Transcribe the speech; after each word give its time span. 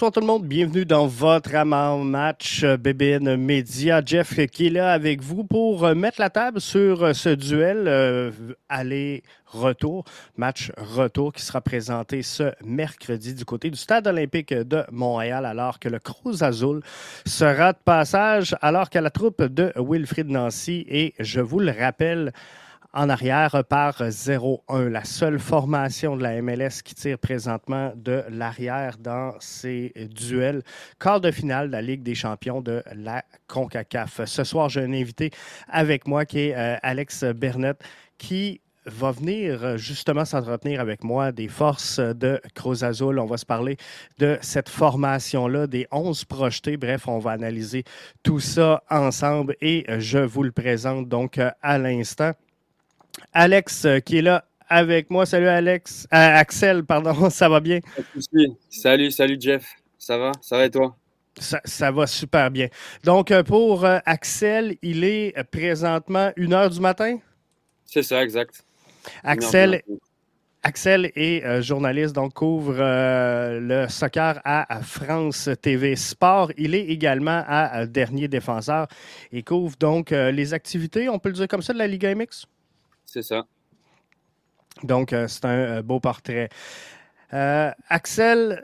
bonsoir 0.00 0.12
tout 0.12 0.20
le 0.20 0.26
monde. 0.26 0.46
Bienvenue 0.46 0.86
dans 0.86 1.06
votre 1.06 1.62
match 1.62 2.64
euh, 2.64 2.78
BBN 2.78 3.36
Media. 3.36 4.00
Jeff 4.02 4.46
qui 4.46 4.68
est 4.68 4.70
là 4.70 4.94
avec 4.94 5.20
vous 5.20 5.44
pour 5.44 5.84
euh, 5.84 5.94
mettre 5.94 6.22
la 6.22 6.30
table 6.30 6.58
sur 6.58 7.04
euh, 7.04 7.12
ce 7.12 7.28
duel 7.28 8.32
aller-retour, 8.70 10.06
match 10.38 10.72
retour 10.78 11.34
qui 11.34 11.42
sera 11.42 11.60
présenté 11.60 12.22
ce 12.22 12.50
mercredi 12.64 13.34
du 13.34 13.44
côté 13.44 13.68
du 13.68 13.76
Stade 13.76 14.06
olympique 14.06 14.54
de 14.54 14.84
Montréal 14.90 15.44
alors 15.44 15.78
que 15.78 15.90
le 15.90 15.98
Cruz 15.98 16.42
Azul 16.42 16.80
sera 17.26 17.74
de 17.74 17.78
passage 17.84 18.56
alors 18.62 18.88
que 18.88 18.98
la 18.98 19.10
troupe 19.10 19.42
de 19.42 19.70
Wilfrid 19.76 20.30
Nancy 20.30 20.86
et 20.88 21.12
je 21.18 21.42
vous 21.42 21.58
le 21.58 21.72
rappelle 21.78 22.32
en 22.92 23.08
arrière 23.08 23.62
par 23.68 24.00
0-1. 24.00 24.88
La 24.88 25.04
seule 25.04 25.38
formation 25.38 26.16
de 26.16 26.22
la 26.22 26.40
MLS 26.42 26.82
qui 26.84 26.94
tire 26.94 27.18
présentement 27.18 27.92
de 27.94 28.24
l'arrière 28.30 28.96
dans 28.98 29.34
ces 29.40 29.92
duels. 30.14 30.62
Quart 30.98 31.20
de 31.20 31.30
finale 31.30 31.68
de 31.68 31.72
la 31.72 31.82
Ligue 31.82 32.02
des 32.02 32.14
champions 32.14 32.60
de 32.60 32.82
la 32.94 33.24
CONCACAF. 33.46 34.24
Ce 34.24 34.44
soir, 34.44 34.68
j'ai 34.68 34.82
un 34.82 34.92
invité 34.92 35.30
avec 35.68 36.06
moi 36.06 36.24
qui 36.24 36.38
est 36.40 36.56
euh, 36.56 36.76
Alex 36.82 37.24
Bernette 37.24 37.82
qui 38.18 38.60
va 38.86 39.12
venir 39.12 39.76
justement 39.76 40.24
s'entretenir 40.24 40.80
avec 40.80 41.04
moi 41.04 41.32
des 41.32 41.48
forces 41.48 42.00
de 42.00 42.40
Cruz 42.54 42.82
Azul. 42.82 43.18
On 43.18 43.26
va 43.26 43.36
se 43.36 43.46
parler 43.46 43.76
de 44.18 44.38
cette 44.40 44.68
formation-là, 44.68 45.66
des 45.66 45.86
11 45.92 46.24
projetés. 46.24 46.76
Bref, 46.76 47.06
on 47.06 47.18
va 47.18 47.32
analyser 47.32 47.84
tout 48.22 48.40
ça 48.40 48.82
ensemble 48.90 49.54
et 49.60 49.84
je 49.98 50.18
vous 50.18 50.42
le 50.42 50.52
présente 50.52 51.08
donc 51.08 51.38
à 51.38 51.78
l'instant. 51.78 52.32
Alex 53.32 53.84
euh, 53.84 53.98
qui 54.00 54.18
est 54.18 54.22
là 54.22 54.44
avec 54.68 55.10
moi. 55.10 55.26
Salut 55.26 55.48
Alex. 55.48 56.06
Euh, 56.12 56.16
Axel, 56.16 56.84
pardon, 56.84 57.30
ça 57.30 57.48
va 57.48 57.60
bien? 57.60 57.80
Salut, 58.68 59.10
salut 59.10 59.36
Jeff. 59.40 59.66
Ça 59.98 60.18
va? 60.18 60.32
Ça 60.40 60.56
va 60.56 60.64
et 60.66 60.70
toi? 60.70 60.96
Ça, 61.38 61.90
va 61.90 62.06
super 62.06 62.50
bien. 62.50 62.68
Donc, 63.04 63.30
euh, 63.30 63.42
pour 63.42 63.84
Axel, 63.84 64.76
il 64.82 65.04
est 65.04 65.32
présentement 65.44 66.32
1 66.36 66.52
heure 66.52 66.68
du 66.68 66.80
matin? 66.80 67.18
C'est 67.84 68.02
ça, 68.02 68.22
exact. 68.22 68.64
Axel, 69.22 69.80
Axel 70.62 71.12
est 71.14 71.62
journaliste, 71.62 72.14
donc 72.14 72.34
couvre 72.34 72.74
le 72.78 73.88
soccer 73.88 74.40
à, 74.44 74.80
France 74.82 75.48
TV 75.62 75.96
Sport. 75.96 76.52
Il 76.58 76.74
est 76.74 76.86
également 76.86 77.42
à 77.46 77.86
Dernier 77.86 78.28
Défenseur 78.28 78.88
et 79.32 79.42
couvre 79.42 79.76
donc 79.78 80.10
les 80.10 80.52
activités, 80.52 81.08
on 81.08 81.18
peut 81.18 81.30
le 81.30 81.36
dire 81.36 81.48
comme 81.48 81.62
ça, 81.62 81.72
de 81.72 81.78
la 81.78 81.86
Liga 81.86 82.14
MX? 82.14 82.46
C'est 83.12 83.22
ça. 83.22 83.44
Donc, 84.84 85.12
euh, 85.12 85.26
c'est 85.26 85.44
un 85.44 85.78
euh, 85.78 85.82
beau 85.82 85.98
portrait. 85.98 86.48
Euh, 87.32 87.72
Axel, 87.88 88.62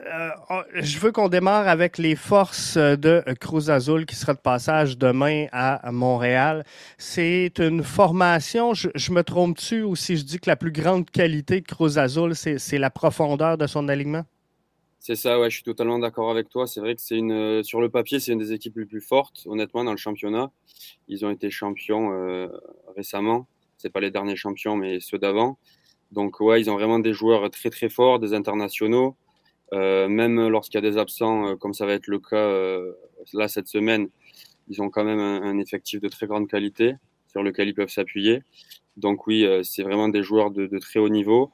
oh, 0.49 0.61
je 0.75 0.99
veux 0.99 1.11
qu'on 1.11 1.27
démarre 1.27 1.67
avec 1.67 1.97
les 1.97 2.15
forces 2.15 2.77
de 2.77 3.21
Cruz 3.41 3.69
Azul 3.69 4.05
qui 4.05 4.15
sera 4.15 4.33
de 4.33 4.39
passage 4.39 4.97
demain 4.97 5.47
à 5.51 5.91
Montréal. 5.91 6.63
C'est 6.97 7.59
une 7.59 7.83
formation, 7.83 8.73
je, 8.73 9.11
me 9.11 9.21
trompe-tu 9.21 9.83
ou 9.83 9.97
si 9.97 10.15
je 10.15 10.23
dis 10.23 10.39
que 10.39 10.49
la 10.49 10.55
plus 10.55 10.71
grande 10.71 11.09
qualité 11.09 11.59
de 11.59 11.65
Cruz 11.65 11.97
Azul, 11.97 12.33
c'est 12.35 12.77
la 12.77 12.89
profondeur 12.89 13.57
de 13.57 13.67
son 13.67 13.89
alignement? 13.89 14.23
C'est 14.99 15.15
ça, 15.15 15.39
ouais, 15.39 15.49
je 15.49 15.55
suis 15.55 15.63
totalement 15.63 15.99
d'accord 15.99 16.29
avec 16.29 16.49
toi. 16.49 16.67
C'est 16.67 16.79
vrai 16.79 16.95
que 16.95 17.01
c'est 17.01 17.17
une, 17.17 17.63
sur 17.63 17.81
le 17.81 17.89
papier, 17.89 18.19
c'est 18.21 18.31
une 18.31 18.39
des 18.39 18.53
équipes 18.53 18.77
les 18.77 18.85
plus 18.85 19.01
fortes, 19.01 19.43
honnêtement, 19.45 19.85
dans 19.85 19.91
le 19.91 19.97
championnat. 19.97 20.51
Ils 21.07 21.25
ont 21.25 21.29
été 21.29 21.49
champions 21.49 22.49
récemment 22.95 23.47
c'est 23.77 23.91
pas 23.91 23.99
les 23.99 24.11
derniers 24.11 24.35
champions, 24.35 24.75
mais 24.75 24.99
ceux 24.99 25.17
d'avant. 25.17 25.57
Donc 26.11 26.39
ouais, 26.39 26.61
ils 26.61 26.69
ont 26.69 26.75
vraiment 26.75 26.99
des 26.99 27.13
joueurs 27.13 27.49
très 27.49 27.69
très 27.69 27.89
forts, 27.89 28.19
des 28.19 28.33
internationaux. 28.33 29.15
Euh, 29.73 30.07
même 30.07 30.47
lorsqu'il 30.47 30.81
y 30.81 30.85
a 30.85 30.89
des 30.89 30.97
absents, 30.97 31.49
euh, 31.49 31.55
comme 31.55 31.73
ça 31.73 31.85
va 31.85 31.93
être 31.93 32.07
le 32.07 32.19
cas 32.19 32.37
euh, 32.37 32.93
là 33.33 33.47
cette 33.49 33.67
semaine, 33.67 34.07
ils 34.69 34.81
ont 34.81 34.89
quand 34.89 35.03
même 35.03 35.19
un, 35.19 35.57
effectif 35.59 35.99
de 36.01 36.07
très 36.07 36.27
grande 36.27 36.47
qualité 36.47 36.95
sur 37.27 37.43
lequel 37.43 37.67
ils 37.69 37.73
peuvent 37.73 37.89
s'appuyer. 37.89 38.43
Donc 38.97 39.27
oui, 39.27 39.45
c'est 39.63 39.83
vraiment 39.83 40.09
des 40.09 40.23
joueurs 40.23 40.51
de, 40.51 40.67
très 40.79 40.99
haut 40.99 41.09
niveau. 41.09 41.51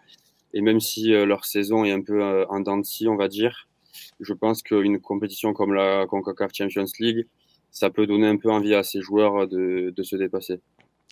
Et 0.54 0.62
même 0.62 0.80
si 0.80 1.10
leur 1.10 1.46
saison 1.46 1.84
est 1.86 1.92
un 1.92 2.02
peu 2.02 2.46
en 2.50 2.60
dents 2.62 2.78
de 2.78 2.86
scie, 2.86 3.08
on 3.08 3.16
va 3.16 3.28
dire, 3.28 3.68
je 4.20 4.34
pense 4.34 4.64
qu'une 4.64 5.00
compétition 5.00 5.54
comme 5.54 5.74
la 5.74 6.08
CONCACAF 6.08 6.52
Champions 6.54 6.86
League, 7.00 7.28
ça 7.70 7.90
peut 7.92 8.08
donner 8.08 8.28
un 8.28 8.38
peu 8.38 8.50
envie 8.50 8.74
à 8.74 8.84
ces 8.84 9.02
joueurs 9.02 9.48
de 9.48 10.04
se 10.04 10.16
dépasser. 10.16 10.60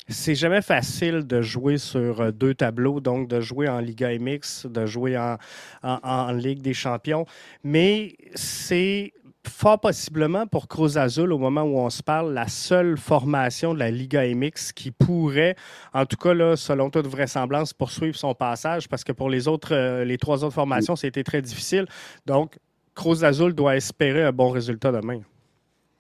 C'est 0.08 0.36
jamais 0.36 0.62
facile 0.62 1.26
de 1.28 1.42
jouer 1.42 1.78
sur 1.78 2.22
euh, 2.22 2.32
deux 2.32 2.54
tableaux, 2.54 3.00
donc 3.00 3.28
de 3.28 3.40
jouer 3.40 3.70
en 3.70 3.80
Liga 3.80 4.10
MX, 4.18 4.66
de 4.66 4.86
jouer 4.86 5.18
en, 5.18 5.38
en, 5.84 6.32
Ligue 6.32 6.62
des 6.62 6.74
Champions, 6.74 7.26
mais 7.64 8.16
c'est 8.34 9.14
fort 9.48 9.80
possiblement 9.80 10.48
pour 10.48 10.68
Cruz 10.68 10.98
Azul, 10.98 11.32
au 11.32 11.38
moment 11.38 11.64
où 11.64 11.78
on 11.78 11.90
se 11.90 12.04
parle, 12.04 12.34
la 12.34 12.48
seule 12.48 12.98
formation 12.98 13.74
de 13.74 13.80
la 13.80 13.92
Liga 13.92 14.24
MX 14.24 14.72
qui 14.74 14.92
pourrait, 14.92 15.56
en 15.94 16.06
tout 16.06 16.18
cas, 16.18 16.34
là, 16.34 16.56
selon 16.56 16.90
toute 16.90 17.08
vraisemblance, 17.08 17.74
poursuivre 17.74 18.16
son 18.16 18.34
passage, 18.34 18.90
parce 18.90 19.04
que 19.04 19.12
pour 19.12 19.30
les 19.30 19.48
autres, 19.48 19.74
euh, 19.74 20.04
les 20.04 20.18
trois 20.18 20.44
autres 20.44 20.54
formations, 20.54 20.96
c'était 20.96 21.24
très 21.24 21.42
difficile. 21.42 21.86
Donc, 22.26 22.58
Cruz 22.96 23.24
Azul 23.24 23.54
doit 23.54 23.76
espérer 23.76 24.24
un 24.24 24.32
bon 24.32 24.50
résultat 24.50 24.92
demain. 24.92 25.22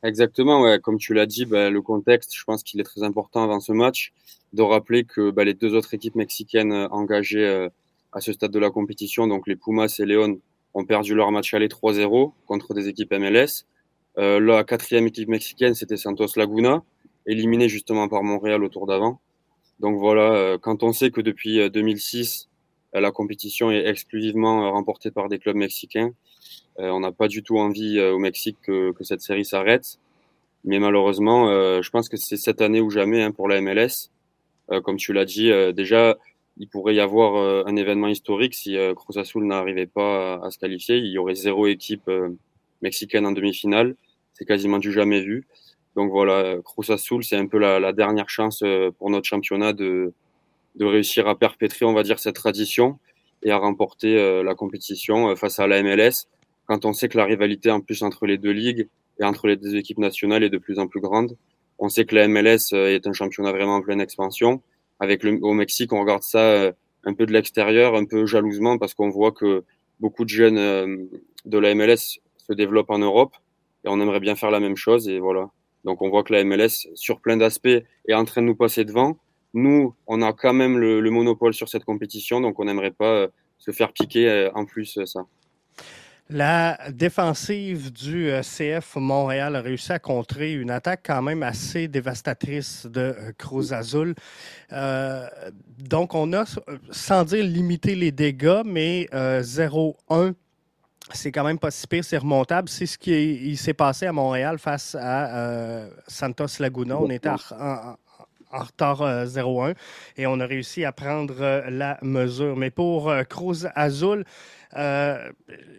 Exactement, 0.03 0.61
ouais. 0.61 0.79
comme 0.79 0.97
tu 0.97 1.13
l'as 1.13 1.27
dit, 1.27 1.45
bah, 1.45 1.69
le 1.69 1.81
contexte, 1.81 2.35
je 2.35 2.43
pense 2.43 2.63
qu'il 2.63 2.79
est 2.79 2.83
très 2.83 3.03
important 3.03 3.43
avant 3.43 3.59
ce 3.59 3.71
match, 3.71 4.13
de 4.53 4.63
rappeler 4.63 5.03
que 5.03 5.29
bah, 5.29 5.43
les 5.43 5.53
deux 5.53 5.75
autres 5.75 5.93
équipes 5.93 6.15
mexicaines 6.15 6.71
euh, 6.71 6.87
engagées 6.89 7.45
euh, 7.45 7.69
à 8.11 8.19
ce 8.19 8.33
stade 8.33 8.51
de 8.51 8.59
la 8.59 8.71
compétition, 8.71 9.27
donc 9.27 9.47
les 9.47 9.55
Pumas 9.55 9.95
et 9.99 10.05
León, 10.05 10.39
ont 10.73 10.85
perdu 10.85 11.13
leur 11.13 11.31
match 11.31 11.53
aller 11.53 11.67
3-0 11.67 12.31
contre 12.47 12.73
des 12.73 12.87
équipes 12.87 13.13
MLS. 13.13 13.65
Euh, 14.17 14.39
la 14.39 14.63
quatrième 14.63 15.07
équipe 15.07 15.29
mexicaine, 15.29 15.75
c'était 15.75 15.97
Santos 15.97 16.27
Laguna, 16.35 16.83
éliminée 17.27 17.69
justement 17.69 18.07
par 18.07 18.23
Montréal 18.23 18.63
au 18.63 18.69
tour 18.69 18.87
d'avant. 18.87 19.19
Donc 19.79 19.99
voilà, 19.99 20.33
euh, 20.33 20.57
quand 20.57 20.83
on 20.83 20.93
sait 20.93 21.11
que 21.11 21.21
depuis 21.21 21.69
2006, 21.69 22.49
la 22.93 23.11
compétition 23.11 23.71
est 23.71 23.87
exclusivement 23.87 24.71
remportée 24.71 25.11
par 25.11 25.29
des 25.29 25.39
clubs 25.39 25.55
mexicains, 25.55 26.07
euh, 26.07 26.30
on 26.77 26.99
n'a 26.99 27.11
pas 27.11 27.27
du 27.27 27.43
tout 27.43 27.57
envie 27.57 27.99
euh, 27.99 28.13
au 28.13 28.19
Mexique 28.19 28.57
que, 28.63 28.93
cette 29.01 29.21
série 29.21 29.45
s'arrête. 29.45 29.99
Mais 30.63 30.79
malheureusement, 30.79 31.49
euh, 31.49 31.81
je 31.81 31.89
pense 31.89 32.09
que 32.09 32.17
c'est 32.17 32.37
cette 32.37 32.61
année 32.61 32.81
ou 32.81 32.89
jamais 32.89 33.23
hein, 33.23 33.31
pour 33.31 33.47
la 33.47 33.61
MLS. 33.61 34.09
comme 34.83 34.97
tu 34.97 35.11
l'as 35.11 35.25
dit, 35.25 35.51
déjà, 35.73 36.17
il 36.57 36.67
pourrait 36.67 36.95
y 36.95 37.01
avoir 37.01 37.67
un 37.67 37.75
événement 37.75 38.07
historique 38.07 38.53
si 38.53 38.77
Cruz 38.95 39.17
Azul 39.19 39.43
n'arrivait 39.45 39.87
pas 39.87 40.35
à, 40.35 40.49
se 40.49 40.57
qualifier. 40.57 40.97
Il 40.97 41.11
y 41.11 41.17
aurait 41.17 41.35
zéro 41.35 41.67
équipe 41.67 42.09
mexicaine 42.81 43.25
en 43.25 43.33
demi-finale. 43.33 43.95
C'est 44.33 44.45
quasiment 44.45 44.77
du 44.77 44.93
jamais 44.93 45.21
vu. 45.21 45.45
Donc 45.97 46.09
voilà, 46.11 46.55
Cruz 46.63 46.89
Azul, 46.89 47.21
c'est 47.23 47.35
un 47.35 47.47
peu 47.47 47.57
la, 47.57 47.91
dernière 47.91 48.29
chance 48.29 48.63
pour 48.97 49.09
notre 49.09 49.27
championnat 49.27 49.73
de, 49.73 50.13
de 50.75 50.85
réussir 50.85 51.27
à 51.27 51.37
perpétrer, 51.37 51.85
on 51.85 51.93
va 51.93 52.03
dire, 52.03 52.19
cette 52.19 52.35
tradition 52.35 52.97
et 53.43 53.51
à 53.51 53.57
remporter 53.57 54.43
la 54.43 54.55
compétition 54.55 55.35
face 55.35 55.59
à 55.59 55.67
la 55.67 55.81
MLS 55.81 56.27
quand 56.71 56.85
on 56.85 56.93
sait 56.93 57.09
que 57.09 57.17
la 57.17 57.25
rivalité 57.25 57.69
en 57.69 57.81
plus 57.81 58.01
entre 58.01 58.25
les 58.25 58.37
deux 58.37 58.51
ligues 58.51 58.87
et 59.19 59.25
entre 59.25 59.47
les 59.47 59.57
deux 59.57 59.75
équipes 59.75 59.97
nationales 59.97 60.43
est 60.43 60.49
de 60.49 60.57
plus 60.57 60.79
en 60.79 60.87
plus 60.87 61.01
grande. 61.01 61.35
On 61.79 61.89
sait 61.89 62.05
que 62.05 62.15
la 62.15 62.27
MLS 62.27 62.73
euh, 62.73 62.95
est 62.95 63.07
un 63.07 63.13
championnat 63.13 63.51
vraiment 63.51 63.75
en 63.75 63.81
pleine 63.81 63.99
expansion. 63.99 64.61
Avec 64.99 65.23
le, 65.23 65.37
au 65.41 65.53
Mexique, 65.53 65.91
on 65.91 65.99
regarde 65.99 66.23
ça 66.23 66.39
euh, 66.39 66.71
un 67.03 67.13
peu 67.13 67.25
de 67.25 67.33
l'extérieur, 67.33 67.95
un 67.95 68.05
peu 68.05 68.25
jalousement, 68.25 68.77
parce 68.77 68.93
qu'on 68.93 69.09
voit 69.09 69.31
que 69.31 69.63
beaucoup 69.99 70.23
de 70.23 70.29
jeunes 70.29 70.57
euh, 70.57 70.97
de 71.45 71.57
la 71.57 71.75
MLS 71.75 72.19
se 72.37 72.53
développent 72.53 72.91
en 72.91 72.99
Europe 72.99 73.35
et 73.83 73.89
on 73.89 73.99
aimerait 73.99 74.19
bien 74.19 74.35
faire 74.35 74.51
la 74.51 74.59
même 74.59 74.77
chose. 74.77 75.09
Et 75.09 75.19
voilà. 75.19 75.49
Donc 75.83 76.01
on 76.01 76.09
voit 76.09 76.23
que 76.23 76.33
la 76.33 76.43
MLS, 76.43 76.87
sur 76.93 77.19
plein 77.19 77.35
d'aspects, 77.35 77.67
est 77.67 78.13
en 78.13 78.25
train 78.25 78.41
de 78.41 78.47
nous 78.47 78.55
passer 78.55 78.85
devant. 78.85 79.17
Nous, 79.53 79.95
on 80.07 80.21
a 80.21 80.33
quand 80.33 80.53
même 80.53 80.77
le, 80.77 81.01
le 81.01 81.11
monopole 81.11 81.53
sur 81.53 81.69
cette 81.69 81.85
compétition, 81.85 82.41
donc 82.41 82.59
on 82.59 82.65
n'aimerait 82.65 82.91
pas 82.91 83.27
se 83.57 83.71
faire 83.71 83.91
piquer 83.93 84.49
en 84.55 84.65
plus 84.65 84.99
ça. 85.05 85.25
La 86.33 86.77
défensive 86.91 87.91
du 87.91 88.29
euh, 88.29 88.41
CF 88.41 88.95
Montréal 88.95 89.53
a 89.57 89.61
réussi 89.61 89.91
à 89.91 89.99
contrer 89.99 90.53
une 90.53 90.71
attaque 90.71 91.01
quand 91.05 91.21
même 91.21 91.43
assez 91.43 91.89
dévastatrice 91.89 92.85
de 92.85 93.01
euh, 93.01 93.31
Cruz 93.37 93.73
Azul. 93.73 94.15
Euh, 94.71 95.27
donc, 95.77 96.15
on 96.15 96.31
a, 96.31 96.45
sans 96.89 97.25
dire 97.25 97.43
limiter 97.43 97.95
les 97.95 98.13
dégâts, 98.13 98.61
mais 98.65 99.09
0-1 99.11 100.33
c'est 101.13 101.33
quand 101.33 101.43
même 101.43 101.59
pas 101.59 101.71
si 101.71 101.85
pire, 101.87 102.05
c'est 102.05 102.19
remontable. 102.19 102.69
C'est 102.69 102.85
ce 102.85 102.97
qui 102.97 103.57
s'est 103.57 103.73
passé 103.73 104.05
à 104.05 104.13
Montréal 104.13 104.57
face 104.59 104.95
à 104.97 105.89
Santos 106.07 106.45
Laguna. 106.59 106.97
On 106.97 107.09
était 107.09 107.27
en, 107.27 107.97
retard 108.59 109.01
0-1 109.25 109.75
et 110.17 110.27
on 110.27 110.39
a 110.39 110.45
réussi 110.45 110.85
à 110.85 110.91
prendre 110.91 111.69
la 111.69 111.97
mesure. 112.01 112.55
Mais 112.55 112.69
pour 112.69 113.11
Cruz 113.29 113.67
Azul, 113.75 114.25
euh, 114.77 115.31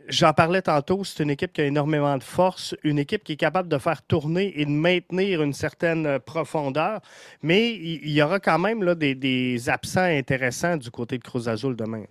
j'en 0.08 0.32
parlais 0.32 0.62
tantôt, 0.62 1.04
c'est 1.04 1.22
une 1.22 1.30
équipe 1.30 1.52
qui 1.52 1.62
a 1.62 1.64
énormément 1.64 2.16
de 2.18 2.22
force, 2.22 2.74
une 2.84 2.98
équipe 2.98 3.24
qui 3.24 3.32
est 3.32 3.36
capable 3.36 3.68
de 3.68 3.78
faire 3.78 4.02
tourner 4.02 4.52
et 4.60 4.64
de 4.64 4.70
maintenir 4.70 5.42
une 5.42 5.54
certaine 5.54 6.18
profondeur, 6.20 7.00
mais 7.42 7.70
il 7.72 8.10
y 8.10 8.22
aura 8.22 8.38
quand 8.38 8.58
même 8.58 8.82
là, 8.82 8.94
des, 8.94 9.68
absents 9.68 10.00
intéressants 10.00 10.76
du 10.76 10.90
côté 10.90 11.18
de 11.18 11.22
Cruz 11.22 11.48
Azul 11.48 11.76
demain. 11.76 12.04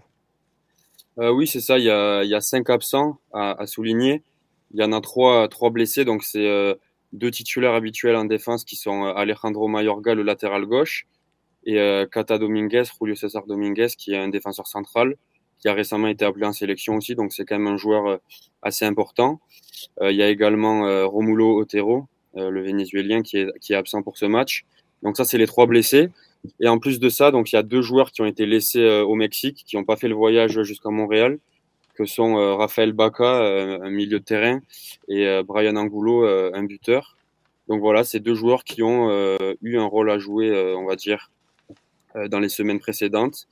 Euh, 1.19 1.31
oui, 1.31 1.46
c'est 1.46 1.60
ça, 1.60 1.78
il 1.78 1.86
y, 1.86 1.90
a, 1.90 2.42
cinq 2.42 2.69
absents 2.69 3.19
à, 3.34 3.68
souligner. 3.68 4.24
Il 4.74 4.80
y 4.80 4.84
en 4.84 4.94
a 4.94 5.02
trois, 5.02 5.48
trois 5.50 5.69
blessés, 5.69 6.06
donc 6.06 6.24
c'est 6.24 6.78
deux 7.13 7.31
titulaires 7.31 7.74
habituels 7.74 8.16
en 8.16 8.25
défense 8.25 8.63
qui 8.63 8.75
sont 8.75 9.04
Alejandro 9.04 9.68
Mayorga, 9.68 10.16
le 10.16 10.24
latéral 10.24 10.66
gauche, 10.66 11.08
et 11.66 11.78
Cata 12.12 12.38
Dominguez, 12.38 12.84
Julio 13.00 13.16
César 13.16 13.46
Dominguez, 13.46 13.90
qui 13.98 14.13
est 14.13 14.18
un 14.18 14.30
défenseur 14.30 14.68
central, 14.68 15.16
qui 15.60 15.68
a 15.68 15.74
récemment 15.74 16.08
été 16.08 16.25
appelé 16.25 16.46
en 16.46 16.54
sélection 16.54 16.96
aussi, 16.96 17.13
donc 17.13 17.34
c'est 17.34 17.46
quand 17.46 17.60
même 17.60 17.68
un 17.68 17.78
joueur 17.78 18.19
assez 18.62 18.86
important. 18.86 19.40
il 20.02 20.16
y 20.16 20.24
a 20.24 20.30
également 20.30 21.08
Romulo 21.08 21.60
Otero, 21.60 22.08
le 22.36 22.62
Vénézuélien, 22.62 23.22
qui 23.22 23.38
est, 23.38 23.60
qui 23.60 23.74
est 23.74 23.75
absent 23.75 24.02
pour 24.02 24.18
ce 24.18 24.25
match. 24.25 24.66
Donc 25.04 25.18
ça, 25.18 25.25
c'est 25.25 25.38
les 25.38 25.48
trois 25.48 25.66
blessés. 25.66 26.10
Et 26.60 26.68
en 26.68 26.80
plus 26.80 27.00
de 27.00 27.10
ça, 27.10 27.31
donc 27.31 27.52
il 27.52 27.56
y 27.56 27.60
a 27.60 27.64
deux 27.64 27.81
joueurs 27.81 28.12
qui 28.12 28.22
ont 28.22 28.25
été 28.25 28.46
laissés 28.46 28.81
euh, 28.81 29.04
au 29.04 29.16
Mexique, 29.16 29.64
qui 29.66 29.75
n'ont 29.75 29.84
pas 29.84 29.96
fait 29.96 30.07
le 30.07 30.16
voyage 30.16 30.62
jusqu'à 30.64 30.90
Montréal, 30.90 31.38
que 32.03 32.09
sont 32.09 32.38
euh, 32.38 32.56
Raphaël 32.56 32.94
Baca, 32.94 33.42
euh, 33.42 33.80
un 33.81 33.89
milieu 33.89 34.19
de 34.19 34.24
terrain, 34.24 34.59
et 35.07 35.42
Brian 35.44 35.75
Angulo, 35.75 36.25
un 36.25 36.63
buteur. 36.63 37.18
Donc 37.68 37.81
voilà, 37.81 38.03
ces 38.03 38.19
deux 38.19 38.36
joueurs 38.36 38.63
qui 38.63 38.83
ont 38.83 39.09
eu 39.62 39.77
un 39.77 39.86
rôle 39.86 40.09
à 40.09 40.18
jouer, 40.18 40.51
on 40.75 40.86
va 40.86 40.95
dire, 40.95 41.31
dans 42.30 42.39
les 42.39 42.50
semaines 42.50 42.80
précédentes. 42.80 43.48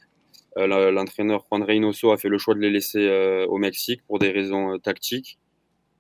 L'entraîneur 0.56 1.46
Juan 1.50 1.64
Reynoso 1.64 2.12
a 2.12 2.18
fait 2.18 2.30
le 2.30 2.38
choix 2.38 2.56
de 2.56 2.60
les 2.60 2.70
laisser 2.70 3.08
au 3.48 3.58
Mexique 3.58 4.02
pour 4.08 4.20
des 4.20 4.32
raisons 4.32 4.78
tactiques. 4.80 5.38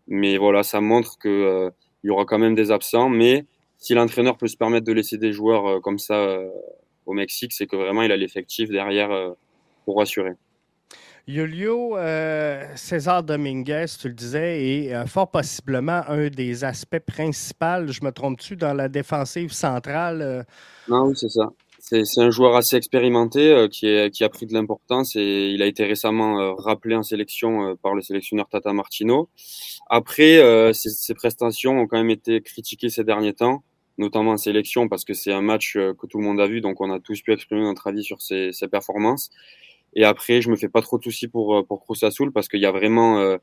Mais 0.07 0.37
voilà, 0.37 0.63
ça 0.63 0.81
montre 0.81 1.17
qu'il 1.19 1.71
y 2.03 2.09
aura 2.09 2.25
quand 2.25 2.39
même 2.39 2.55
des 2.55 2.71
absents, 2.71 3.09
mais 3.09 3.45
si 3.79 3.93
l'entraîneur 3.93 4.37
peut 4.37 4.47
se 4.47 4.57
permettre 4.57 4.85
de 4.85 4.91
laisser 4.91 5.17
des 5.17 5.31
joueurs 5.31 5.65
euh, 5.65 5.79
comme 5.79 5.97
ça 5.97 6.15
euh, 6.15 6.49
au 7.05 7.13
Mexique, 7.13 7.53
c'est 7.53 7.65
que 7.65 7.77
vraiment 7.77 8.03
il 8.03 8.11
a 8.11 8.17
l'effectif 8.17 8.69
derrière 8.69 9.09
euh, 9.09 9.31
pour 9.85 9.95
assurer. 11.29 11.47
Julio 11.47 11.97
César 12.75 13.23
Dominguez, 13.23 13.85
tu 13.99 14.07
le 14.07 14.13
disais, 14.13 14.63
est 14.63 15.07
fort 15.07 15.29
possiblement 15.31 16.01
un 16.07 16.29
des 16.29 16.63
aspects 16.63 16.99
principaux, 16.99 17.87
je 17.87 18.03
me 18.03 18.11
trompe-tu, 18.11 18.55
dans 18.55 18.73
la 18.73 18.89
défensive 18.89 19.51
centrale? 19.51 20.45
Non, 20.87 21.07
oui, 21.07 21.13
c'est 21.15 21.29
ça. 21.29 21.49
C'est 21.81 22.21
un 22.21 22.29
joueur 22.29 22.55
assez 22.55 22.75
expérimenté 22.75 23.67
qui, 23.71 23.87
a 23.87 24.29
pris 24.29 24.45
de 24.45 24.53
l'importance 24.53 25.15
et 25.15 25.49
il 25.49 25.61
a 25.61 25.65
été 25.65 25.85
récemment 25.85 26.55
rappelé 26.55 26.95
en 26.95 27.03
sélection 27.03 27.75
par 27.77 27.95
le 27.95 28.01
sélectionneur 28.01 28.47
Tata 28.49 28.73
Martino. 28.73 29.29
Après, 29.89 30.73
ses, 30.73 31.13
prestations 31.15 31.79
ont 31.79 31.87
quand 31.87 31.97
même 31.97 32.09
été 32.09 32.41
critiquées 32.41 32.89
ces 32.89 33.03
derniers 33.03 33.33
temps 33.33 33.63
notamment 33.99 34.31
en 34.31 34.37
sélection, 34.37 34.87
parce 34.87 35.03
que 35.03 35.13
c'est 35.13 35.33
un 35.33 35.41
match 35.41 35.75
euh, 35.75 35.93
que 35.93 36.07
tout 36.07 36.17
le 36.17 36.23
monde 36.23 36.39
a 36.39 36.47
vu, 36.47 36.61
donc 36.61 36.81
on 36.81 36.89
a 36.89 36.99
tous 36.99 37.21
pu 37.21 37.33
exprimer 37.33 37.61
notre 37.61 37.85
avis 37.87 38.03
sur 38.03 38.21
ses 38.21 38.51
performances. 38.71 39.29
Et 39.95 40.03
après, 40.03 40.41
je 40.41 40.49
me 40.49 40.55
fais 40.55 40.69
pas 40.69 40.81
trop 40.81 40.97
de 40.97 41.03
soucis 41.03 41.27
pour, 41.27 41.55
euh, 41.57 41.63
pour 41.63 41.81
Cruz 41.81 42.03
Azul, 42.03 42.31
parce 42.31 42.47
qu'il 42.47 42.59
y 42.59 42.65
a 42.65 42.71
vraiment, 42.71 43.19
euh, 43.19 43.37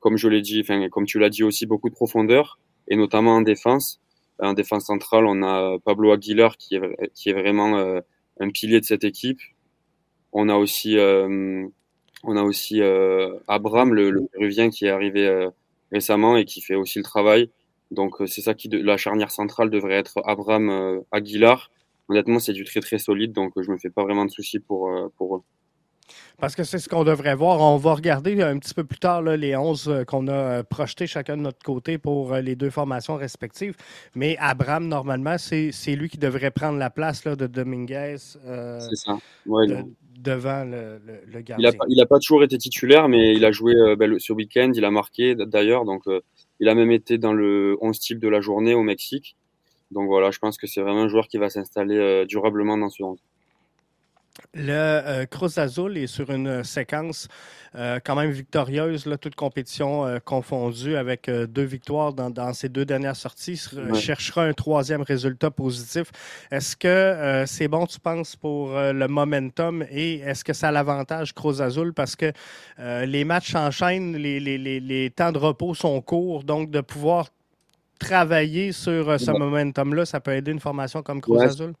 comme 0.00 0.16
je 0.16 0.28
l'ai 0.28 0.40
dit, 0.42 0.60
enfin, 0.60 0.88
comme 0.88 1.06
tu 1.06 1.18
l'as 1.18 1.30
dit 1.30 1.42
aussi, 1.42 1.66
beaucoup 1.66 1.88
de 1.88 1.94
profondeur, 1.94 2.58
et 2.88 2.96
notamment 2.96 3.36
en 3.36 3.42
défense. 3.42 4.00
En 4.38 4.54
défense 4.54 4.86
centrale, 4.86 5.26
on 5.26 5.42
a 5.42 5.78
Pablo 5.84 6.12
Aguilar, 6.12 6.56
qui 6.56 6.76
est, 6.76 7.32
vraiment 7.32 8.00
un 8.40 8.50
pilier 8.50 8.80
de 8.80 8.86
cette 8.86 9.04
équipe. 9.04 9.40
On 10.32 10.48
a 10.48 10.56
aussi, 10.56 10.96
on 10.98 12.36
a 12.36 12.42
aussi 12.42 12.80
Abraham, 13.48 13.92
le, 13.92 14.26
Péruvien, 14.32 14.70
qui 14.70 14.86
est 14.86 14.90
arrivé 14.90 15.50
récemment 15.92 16.38
et 16.38 16.46
qui 16.46 16.62
fait 16.62 16.74
aussi 16.74 16.98
le 16.98 17.04
travail. 17.04 17.50
Donc 17.90 18.20
euh, 18.20 18.26
c'est 18.26 18.40
ça 18.40 18.54
qui 18.54 18.68
la 18.68 18.96
charnière 18.96 19.30
centrale 19.30 19.70
devrait 19.70 19.94
être 19.94 20.20
Abraham 20.24 20.70
euh, 20.70 21.00
Aguilar. 21.10 21.70
Honnêtement, 22.08 22.38
c'est 22.38 22.52
du 22.52 22.64
très 22.64 22.80
très 22.80 22.98
solide, 22.98 23.32
donc 23.32 23.56
euh, 23.56 23.62
je 23.62 23.70
me 23.70 23.78
fais 23.78 23.90
pas 23.90 24.02
vraiment 24.02 24.24
de 24.24 24.30
soucis 24.30 24.60
pour, 24.60 24.90
pour 25.16 25.36
eux. 25.36 25.42
Parce 26.38 26.54
que 26.54 26.64
c'est 26.64 26.78
ce 26.78 26.88
qu'on 26.88 27.04
devrait 27.04 27.34
voir. 27.34 27.60
On 27.60 27.76
va 27.76 27.94
regarder 27.94 28.40
un 28.42 28.58
petit 28.58 28.74
peu 28.74 28.84
plus 28.84 28.98
tard 28.98 29.22
les 29.22 29.56
11 29.56 30.04
qu'on 30.06 30.28
a 30.28 30.62
projetés 30.62 31.06
chacun 31.06 31.36
de 31.36 31.42
notre 31.42 31.62
côté 31.62 31.98
pour 31.98 32.34
les 32.34 32.56
deux 32.56 32.70
formations 32.70 33.16
respectives. 33.16 33.76
Mais 34.14 34.36
Abraham, 34.38 34.88
normalement, 34.88 35.36
c'est 35.38 35.72
lui 35.94 36.08
qui 36.08 36.18
devrait 36.18 36.50
prendre 36.50 36.78
la 36.78 36.90
place 36.90 37.24
là, 37.24 37.36
de 37.36 37.46
Dominguez. 37.46 38.16
c'est 38.18 38.96
ça. 38.96 39.18
devant 40.18 40.64
le, 40.64 41.00
le, 41.26 41.40
gardien. 41.40 41.70
Il 41.88 41.96
n'a 41.96 42.06
pas, 42.06 42.18
toujours 42.18 42.42
été 42.42 42.58
titulaire, 42.58 43.08
mais 43.08 43.34
il 43.34 43.44
a 43.44 43.52
joué 43.52 43.74
ben, 43.96 44.18
ce 44.18 44.32
week-end. 44.32 44.72
Il 44.74 44.84
a 44.84 44.90
marqué 44.90 45.34
d'ailleurs. 45.34 45.84
Donc 45.84 46.04
il 46.60 46.68
a 46.68 46.74
même 46.74 46.90
été 46.90 47.18
dans 47.18 47.32
le 47.32 47.76
11 47.80 47.98
type 47.98 48.18
de 48.18 48.28
la 48.28 48.40
journée 48.40 48.74
au 48.74 48.82
Mexique. 48.82 49.36
Donc 49.90 50.06
voilà, 50.06 50.30
je 50.30 50.38
pense 50.38 50.56
que 50.56 50.66
c'est 50.66 50.82
vraiment 50.82 51.02
un 51.02 51.08
joueur 51.08 51.26
qui 51.26 51.38
va 51.38 51.50
s'installer 51.50 51.96
euh, 51.96 52.24
durablement 52.24 52.78
dans 52.78 52.90
ce 52.90 53.02
11. 53.02 53.18
Le 54.52 54.72
euh, 54.72 55.26
Cruz 55.26 55.58
Azul 55.58 55.96
est 55.96 56.06
sur 56.06 56.30
une 56.30 56.64
séquence 56.64 57.28
euh, 57.76 58.00
quand 58.04 58.16
même 58.16 58.30
victorieuse, 58.30 59.06
là, 59.06 59.16
toute 59.16 59.36
compétition 59.36 60.04
euh, 60.04 60.18
confondue, 60.18 60.96
avec 60.96 61.30
deux 61.30 61.62
victoires 61.62 62.12
dans, 62.12 62.30
dans, 62.30 62.52
ses 62.52 62.68
deux 62.68 62.84
dernières 62.84 63.16
sorties. 63.16 63.60
Cherchera 63.94 64.44
un 64.44 64.52
troisième 64.52 65.02
résultat 65.02 65.50
positif. 65.50 66.10
Est-ce 66.50 66.76
que 66.76 67.44
c'est 67.46 67.68
bon, 67.68 67.86
tu 67.86 68.00
penses, 68.00 68.34
pour 68.34 68.72
le 68.72 69.06
momentum 69.06 69.84
et 69.90 70.16
est-ce 70.20 70.44
que 70.44 70.52
ça 70.52 70.68
a 70.68 70.72
l'avantage 70.72 71.32
Cruz 71.32 71.60
Azul? 71.62 71.92
Parce 71.92 72.16
que 72.16 72.32
les 72.78 73.24
matchs 73.24 73.52
s'enchaînent, 73.52 74.16
les, 74.16 74.40
les, 74.40 74.58
les, 74.58 74.80
les, 74.80 75.10
temps 75.10 75.32
de 75.32 75.38
repos 75.38 75.74
sont 75.74 76.00
courts, 76.00 76.44
donc 76.44 76.70
de 76.70 76.80
pouvoir 76.80 77.28
travailler 77.98 78.72
sur 78.72 79.20
ce 79.20 79.30
momentum-là, 79.30 80.06
ça 80.06 80.20
peut 80.20 80.34
aider 80.34 80.50
une 80.50 80.60
formation 80.60 81.02
comme 81.02 81.20
Cruz 81.20 81.42
Azul? 81.42 81.72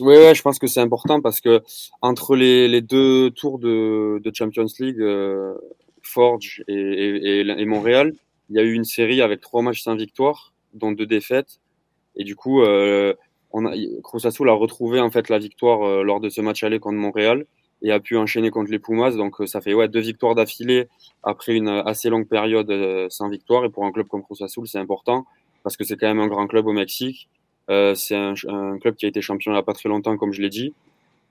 Oui, 0.00 0.14
ouais, 0.16 0.34
je 0.34 0.42
pense 0.42 0.58
que 0.58 0.66
c'est 0.66 0.80
important 0.80 1.20
parce 1.20 1.40
que 1.40 1.62
entre 2.02 2.36
les, 2.36 2.80
deux 2.82 3.30
tours 3.30 3.58
de, 3.58 4.20
Champions 4.34 4.66
League, 4.80 5.00
euh, 5.00 5.54
Forge 6.02 6.62
et, 6.68 7.64
Montréal, 7.66 8.12
il 8.50 8.56
y 8.56 8.58
a 8.58 8.62
eu 8.62 8.72
une 8.72 8.84
série 8.84 9.22
avec 9.22 9.40
trois 9.40 9.62
matchs 9.62 9.82
sans 9.82 9.94
victoire, 9.94 10.52
dont 10.74 10.92
deux 10.92 11.06
défaites. 11.06 11.60
Et 12.16 12.24
du 12.24 12.36
coup, 12.36 12.62
euh, 12.62 13.14
a, 13.54 13.74
Cruz 14.02 14.26
Azul 14.26 14.48
a 14.48 14.52
retrouvé 14.52 15.00
en 15.00 15.10
fait 15.10 15.28
la 15.28 15.38
victoire 15.38 15.82
euh, 15.82 16.02
lors 16.02 16.20
de 16.20 16.28
ce 16.28 16.40
match 16.40 16.62
aller 16.64 16.80
contre 16.80 16.96
Montréal 16.96 17.46
et 17.82 17.92
a 17.92 18.00
pu 18.00 18.16
enchaîner 18.16 18.50
contre 18.50 18.70
les 18.70 18.78
Pumas. 18.78 19.12
Donc 19.12 19.40
euh, 19.40 19.46
ça 19.46 19.60
fait 19.60 19.74
ouais, 19.74 19.88
deux 19.88 20.00
victoires 20.00 20.34
d'affilée 20.34 20.88
après 21.22 21.54
une 21.54 21.68
assez 21.68 22.10
longue 22.10 22.28
période 22.28 22.70
sans 23.10 23.28
victoire. 23.28 23.64
Et 23.64 23.70
pour 23.70 23.84
un 23.84 23.92
club 23.92 24.08
comme 24.08 24.22
Cruz 24.22 24.42
Azul, 24.42 24.66
c'est 24.66 24.78
important 24.78 25.24
parce 25.62 25.76
que 25.76 25.84
c'est 25.84 25.96
quand 25.96 26.08
même 26.08 26.20
un 26.20 26.28
grand 26.28 26.46
club 26.46 26.66
au 26.66 26.72
Mexique 26.72 27.28
euh, 27.70 27.94
c'est 27.94 28.16
un, 28.16 28.34
un, 28.48 28.78
club 28.78 28.94
qui 28.96 29.04
a 29.06 29.08
été 29.08 29.20
champion 29.20 29.52
il 29.52 29.54
n'y 29.54 29.58
a 29.58 29.62
pas 29.62 29.74
très 29.74 29.88
longtemps, 29.88 30.16
comme 30.16 30.32
je 30.32 30.40
l'ai 30.40 30.48
dit. 30.48 30.72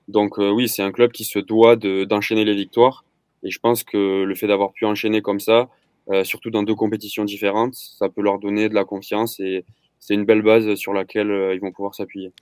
Donc 0.08 0.38
euh, 0.38 0.50
oui, 0.50 0.68
c'est 0.68 0.82
un 0.82 0.92
club 0.92 1.12
qui 1.12 1.24
se 1.24 1.38
doit 1.38 1.76
d'enchaîner 1.76 2.44
les 2.44 2.54
victoires. 2.54 3.04
Et 3.42 3.50
je 3.50 3.58
pense 3.58 3.84
que 3.84 4.24
le 4.24 4.34
fait 4.34 4.46
d'avoir 4.46 4.72
pu 4.72 4.84
enchaîner 4.84 5.20
comme 5.22 5.40
ça, 5.40 5.68
euh, 6.10 6.24
surtout 6.24 6.50
dans 6.50 6.62
deux 6.62 6.74
compétitions 6.74 7.24
différentes, 7.24 7.74
ça 7.74 8.08
peut 8.08 8.22
leur 8.22 8.38
donner 8.38 8.68
de 8.68 8.74
la 8.74 8.84
confiance 8.84 9.38
et, 9.40 9.64
c'est 10.00 10.14
une 10.14 10.24
belle 10.24 10.42
base 10.42 10.74
sur 10.74 10.92
laquelle 10.92 11.30
euh, 11.30 11.54
ils 11.54 11.60
vont 11.60 11.72
pouvoir 11.72 11.94
s'appuyer. 11.94 12.32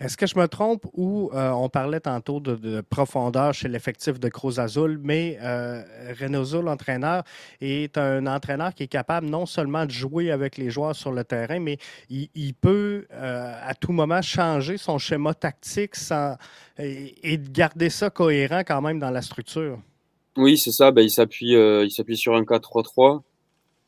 Est-ce 0.00 0.16
que 0.16 0.26
je 0.26 0.38
me 0.38 0.46
trompe 0.48 0.84
ou 0.94 1.30
euh, 1.32 1.50
on 1.50 1.68
parlait 1.68 2.00
tantôt 2.00 2.40
de, 2.40 2.80
profondeur 2.80 3.54
chez 3.54 3.68
l'effectif 3.68 4.18
de 4.18 4.28
Cruz 4.28 4.58
Azul, 4.58 4.98
mais 5.02 5.38
euh, 5.42 5.82
l'entraîneur, 6.62 7.24
est 7.60 7.98
un 7.98 8.26
entraîneur 8.26 8.74
qui 8.74 8.84
est 8.84 8.88
capable 8.88 9.26
non 9.26 9.46
seulement 9.46 9.86
de 9.86 9.90
jouer 9.90 10.30
avec 10.30 10.56
les 10.56 10.70
joueurs 10.70 10.96
sur 10.96 11.12
le 11.12 11.24
terrain, 11.24 11.58
mais 11.58 11.78
il, 12.10 12.54
peut 12.54 13.06
à 13.10 13.74
tout 13.74 13.92
moment 13.92 14.22
changer 14.22 14.76
son 14.76 14.98
schéma 14.98 15.34
tactique 15.34 15.96
sans, 15.96 16.36
et, 16.78 17.36
de 17.36 17.50
garder 17.50 17.90
ça 17.90 18.10
cohérent 18.10 18.60
quand 18.60 18.80
même 18.80 18.98
dans 18.98 19.10
la 19.10 19.22
structure. 19.22 19.78
Oui, 20.36 20.56
c'est 20.56 20.72
ça. 20.72 20.90
Ben, 20.90 21.02
il 21.02 21.10
s'appuie 21.10 21.52
il 21.52 21.90
s'appuie 21.90 22.16
sur 22.16 22.34
un 22.34 22.42
4-3-3. 22.42 23.22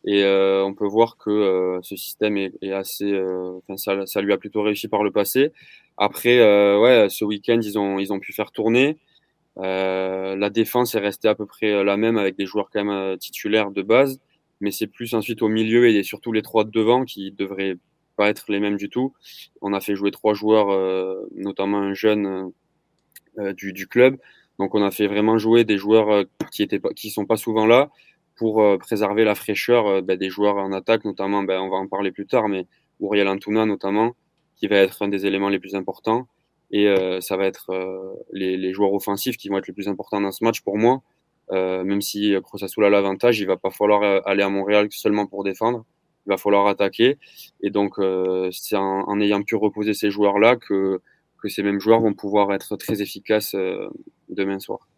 Et 0.07 0.23
euh, 0.23 0.65
on 0.65 0.73
peut 0.73 0.87
voir 0.87 1.17
que 1.17 1.31
euh, 1.31 1.81
ce 1.83 1.97
système 1.97 2.37
est, 2.37 2.53
est 2.63 2.73
assez, 2.73 3.11
euh, 3.13 3.59
ça, 3.77 4.07
ça, 4.07 4.23
lui 4.23 4.33
a 4.33 4.39
plutôt 4.39 4.63
réussi 4.63 4.87
par 4.87 5.03
le 5.03 5.11
passé. 5.11 5.53
Après, 5.97 6.39
ouais, 6.79 7.09
ce 7.09 7.25
week-end 7.25 7.59
ils 7.63 7.79
ont 7.79 7.99
ils 7.99 8.13
ont 8.13 8.21
pu 8.21 8.33
faire 8.33 8.53
tourner. 8.53 8.99
la 9.57 10.51
défense 10.51 10.95
est 10.95 11.01
restée 11.01 11.29
à 11.29 11.35
peu 11.35 11.47
près 11.47 11.83
la 11.85 11.97
même 11.97 12.19
avec 12.19 12.37
des 12.37 12.47
joueurs 12.47 12.69
quand 12.73 12.85
même 12.85 13.19
titulaires 13.19 13.71
de 13.71 13.83
base, 13.83 14.21
mais 14.61 14.71
c'est 14.71 14.87
plus 14.87 15.15
ensuite 15.15 15.43
au 15.43 15.49
milieu 15.49 15.89
et 15.89 16.03
surtout 16.03 16.33
les 16.33 16.43
trois 16.43 16.65
de 16.65 16.71
devant 16.71 17.05
qui 17.05 17.33
devraient 17.33 17.77
pas 18.17 18.29
être 18.29 18.53
les 18.53 18.61
mêmes 18.61 18.77
du 18.77 18.91
tout. 18.91 19.15
On 19.63 19.73
a 19.73 19.81
fait 19.81 19.97
jouer 19.97 20.11
trois 20.11 20.35
joueurs, 20.35 20.69
notamment 21.35 21.79
un 21.79 21.95
jeune 21.95 22.53
du, 23.57 23.73
du 23.73 23.87
club. 23.89 24.19
Donc 24.59 24.75
on 24.75 24.83
a 24.83 24.91
fait 24.91 25.07
vraiment 25.07 25.39
jouer 25.39 25.65
des 25.65 25.79
joueurs 25.79 26.25
qui 26.53 26.63
étaient 26.63 26.79
pas, 26.79 26.91
qui 26.91 27.11
sont 27.11 27.27
pas 27.27 27.37
souvent 27.39 27.67
là 27.67 27.91
pour 28.37 28.63
euh, 28.63 28.79
préserver 28.79 29.25
la 29.25 29.35
fraîcheur 29.35 29.87
euh, 29.87 30.01
ben, 30.03 30.17
des 30.17 30.29
joueurs 30.29 30.57
en 30.57 30.73
attaque, 30.73 31.05
notamment, 31.05 31.43
ben, 31.43 31.61
on 31.61 31.69
va 31.69 31.77
en 31.77 31.89
parler 31.89 32.13
plus 32.13 32.27
tard, 32.27 32.49
mais 32.49 32.67
Uriel 33.01 33.29
Antuna 33.29 33.67
notamment, 33.67 34.15
qui 34.57 34.69
va 34.69 34.77
être 34.77 35.03
un 35.03 35.09
des 35.09 35.27
éléments 35.27 35.49
les 35.49 35.59
plus 35.59 35.75
importants. 35.75 36.29
Et 36.71 36.89
euh, 36.89 37.21
ça 37.21 37.37
va 37.37 37.47
être 37.47 37.71
les, 38.33 38.57
les, 38.57 38.73
joueurs 38.73 38.93
offensifs 38.93 39.37
qui 39.37 39.49
vont 39.49 39.59
être 39.59 39.69
les 39.69 39.73
plus 39.73 39.89
importants 39.89 40.21
dans 40.21 40.33
ce 40.33 40.43
match 40.43 40.63
pour 40.63 40.77
moi. 40.79 41.03
même 41.53 42.01
si 42.01 42.35
Azul 42.35 42.85
a 42.85 42.91
l'avantage, 42.91 43.39
il 43.39 43.47
va 43.47 43.57
pas 43.57 43.71
falloir 43.71 44.03
aller 44.27 44.43
à 44.43 44.49
Montréal 44.49 44.89
seulement 44.91 45.27
pour 45.27 45.45
défendre. 45.45 45.85
Il 46.27 46.31
va 46.31 46.39
falloir 46.39 46.67
attaquer. 46.67 47.19
Et 47.63 47.71
donc, 47.71 48.01
c'est 48.51 48.77
en, 48.77 49.03
en, 49.09 49.21
ayant 49.21 49.43
pu 49.43 49.55
reposer 49.55 49.95
ces 49.95 50.11
joueurs-là 50.11 50.57
que, 50.57 51.01
que 51.41 51.49
ces 51.49 51.63
mêmes 51.63 51.79
joueurs 51.79 52.01
vont 52.01 52.15
pouvoir 52.15 52.53
être 52.53 52.77
très 52.77 53.01
efficaces 53.01 53.55
demain 54.29 54.59
soir. 54.59 54.89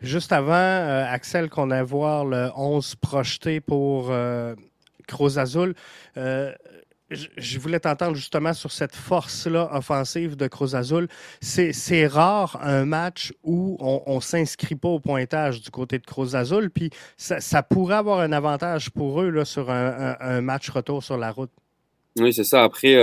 Juste 0.00 0.32
avant, 0.32 0.52
euh, 0.52 1.04
Axel, 1.06 1.48
qu'on 1.48 1.70
allait 1.70 1.82
voir 1.82 2.24
le 2.24 2.50
11 2.56 2.96
projeté 2.96 3.60
pour 3.60 4.08
euh, 4.10 4.54
Cruz 5.06 5.38
Azul. 5.38 5.74
je 6.16 7.58
voulais 7.58 7.80
t'entendre 7.80 8.16
justement 8.16 8.54
sur 8.54 8.72
cette 8.72 8.94
force-là 8.94 9.68
offensive 9.72 10.36
de 10.36 10.46
Cruz 10.46 10.74
Azul. 10.74 11.08
C'est 11.40 12.06
rare 12.06 12.58
un 12.62 12.84
match 12.84 13.32
où 13.42 13.76
on 13.80 14.16
ne 14.16 14.20
s'inscrit 14.20 14.76
pas 14.76 14.88
au 14.88 15.00
pointage 15.00 15.60
du 15.60 15.70
côté 15.70 15.98
de 15.98 16.06
Cruz 16.06 16.34
Azul, 16.34 16.70
puis 16.70 16.90
ça, 17.16 17.62
pourrait 17.62 17.96
avoir 17.96 18.20
un 18.20 18.32
avantage 18.32 18.90
pour 18.90 19.20
eux 19.20 19.30
là, 19.30 19.44
sur 19.44 19.70
un, 19.70 20.40
match 20.40 20.70
retour 20.70 21.02
sur 21.02 21.18
la 21.18 21.30
route. 21.30 21.50
Oui, 22.18 22.32
c'est 22.32 22.44
ça. 22.44 22.62
Après, 22.62 22.96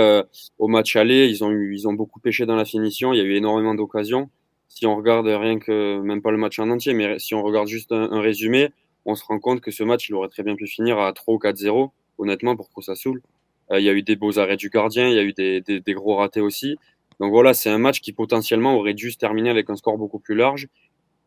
au 0.58 0.66
match 0.66 0.96
aller, 0.96 1.28
ils 1.28 1.44
ont, 1.44 1.52
ils 1.52 1.86
ont 1.86 1.92
beaucoup 1.92 2.18
pêché 2.20 2.46
dans 2.46 2.56
la 2.56 2.64
finition. 2.64 3.12
Il 3.12 3.18
y 3.18 3.20
a 3.20 3.24
eu 3.24 3.36
énormément 3.36 3.74
d'occasions 3.74 4.28
si 4.70 4.86
on 4.86 4.96
regarde 4.96 5.26
rien 5.26 5.58
que, 5.58 6.00
même 6.00 6.22
pas 6.22 6.30
le 6.30 6.38
match 6.38 6.58
en 6.60 6.70
entier, 6.70 6.94
mais 6.94 7.18
si 7.18 7.34
on 7.34 7.42
regarde 7.42 7.66
juste 7.66 7.92
un, 7.92 8.20
résumé, 8.20 8.70
on 9.04 9.16
se 9.16 9.24
rend 9.24 9.40
compte 9.40 9.60
que 9.60 9.72
ce 9.72 9.82
match, 9.82 10.08
il 10.08 10.14
aurait 10.14 10.28
très 10.28 10.44
bien 10.44 10.54
pu 10.54 10.66
finir 10.66 10.98
à 10.98 11.12
3 11.12 11.34
ou 11.34 11.38
4-0, 11.38 11.90
honnêtement, 12.18 12.56
pour 12.56 12.70
Azul. 12.88 13.20
Euh, 13.72 13.80
il 13.80 13.84
y 13.84 13.88
a 13.88 13.92
eu 13.92 14.02
des 14.02 14.14
beaux 14.16 14.38
arrêts 14.38 14.56
du 14.56 14.70
gardien, 14.70 15.08
il 15.08 15.16
y 15.16 15.18
a 15.18 15.24
eu 15.24 15.32
des, 15.32 15.60
des, 15.60 15.80
des 15.80 15.92
gros 15.92 16.14
ratés 16.16 16.40
aussi. 16.40 16.78
Donc 17.18 17.32
voilà, 17.32 17.52
c'est 17.52 17.68
un 17.68 17.78
match 17.78 18.00
qui 18.00 18.12
potentiellement 18.12 18.76
aurait 18.76 18.94
dû 18.94 19.10
se 19.10 19.18
terminer 19.18 19.50
avec 19.50 19.68
un 19.70 19.76
score 19.76 19.98
beaucoup 19.98 20.20
plus 20.20 20.36
large. 20.36 20.68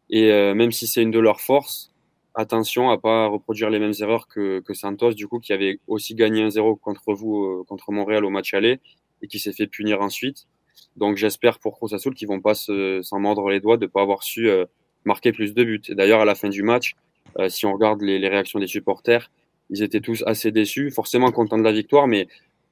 Et 0.10 0.32
euh, 0.32 0.56
même 0.56 0.72
si 0.72 0.88
c'est 0.88 1.02
une 1.02 1.12
de 1.12 1.20
leurs 1.20 1.42
forces, 1.42 1.94
attention 2.36 2.90
à 2.92 2.98
pas 2.98 3.28
reproduire 3.28 3.70
les 3.70 3.80
mêmes 3.80 3.94
erreurs 4.00 4.28
que, 4.28 4.62
que 4.62 4.74
Santos, 4.74 5.14
du 5.14 5.28
coup, 5.28 5.40
qui 5.40 5.52
avait 5.52 5.80
aussi 5.88 6.16
gagné 6.16 6.48
1-0 6.48 6.80
contre 6.80 7.14
vous, 7.14 7.44
euh, 7.44 7.64
contre 7.68 7.92
Montréal 7.92 8.24
au 8.24 8.30
match 8.30 8.54
aller, 8.54 8.80
et 9.22 9.28
qui 9.28 9.40
s'est 9.40 9.54
fait 9.54 9.68
punir 9.68 10.02
ensuite. 10.02 10.48
Donc 10.96 11.18
j'espère 11.18 11.60
pour 11.60 11.78
Cruz 11.78 11.94
Azul 11.94 12.14
qu'ils 12.14 12.28
vont 12.28 12.42
pas 12.42 12.54
s'en 12.56 13.20
mordre 13.20 13.50
les 13.50 13.60
doigts 13.60 13.78
de 13.78 13.86
ne 13.86 13.90
pas 13.90 14.02
avoir 14.02 14.24
su 14.24 14.50
euh, 14.50 14.66
marquer 15.06 15.32
plus 15.32 15.54
de 15.54 15.64
buts. 15.64 15.82
D'ailleurs, 15.90 16.22
à 16.22 16.26
la 16.26 16.36
fin 16.36 16.50
du 16.50 16.64
match, 16.64 16.96
euh, 17.40 17.50
si 17.50 17.66
on 17.66 17.74
regarde 17.74 18.02
les, 18.02 18.28
réactions 18.28 18.60
des 18.60 18.68
supporters, 18.68 19.32
ils 19.70 19.82
étaient 19.82 20.02
tous 20.02 20.24
assez 20.28 20.52
déçus, 20.52 20.92
forcément 20.92 21.32
contents 21.32 21.58
de 21.58 21.64
la 21.64 21.72
victoire, 21.72 22.08
mais 22.08 22.28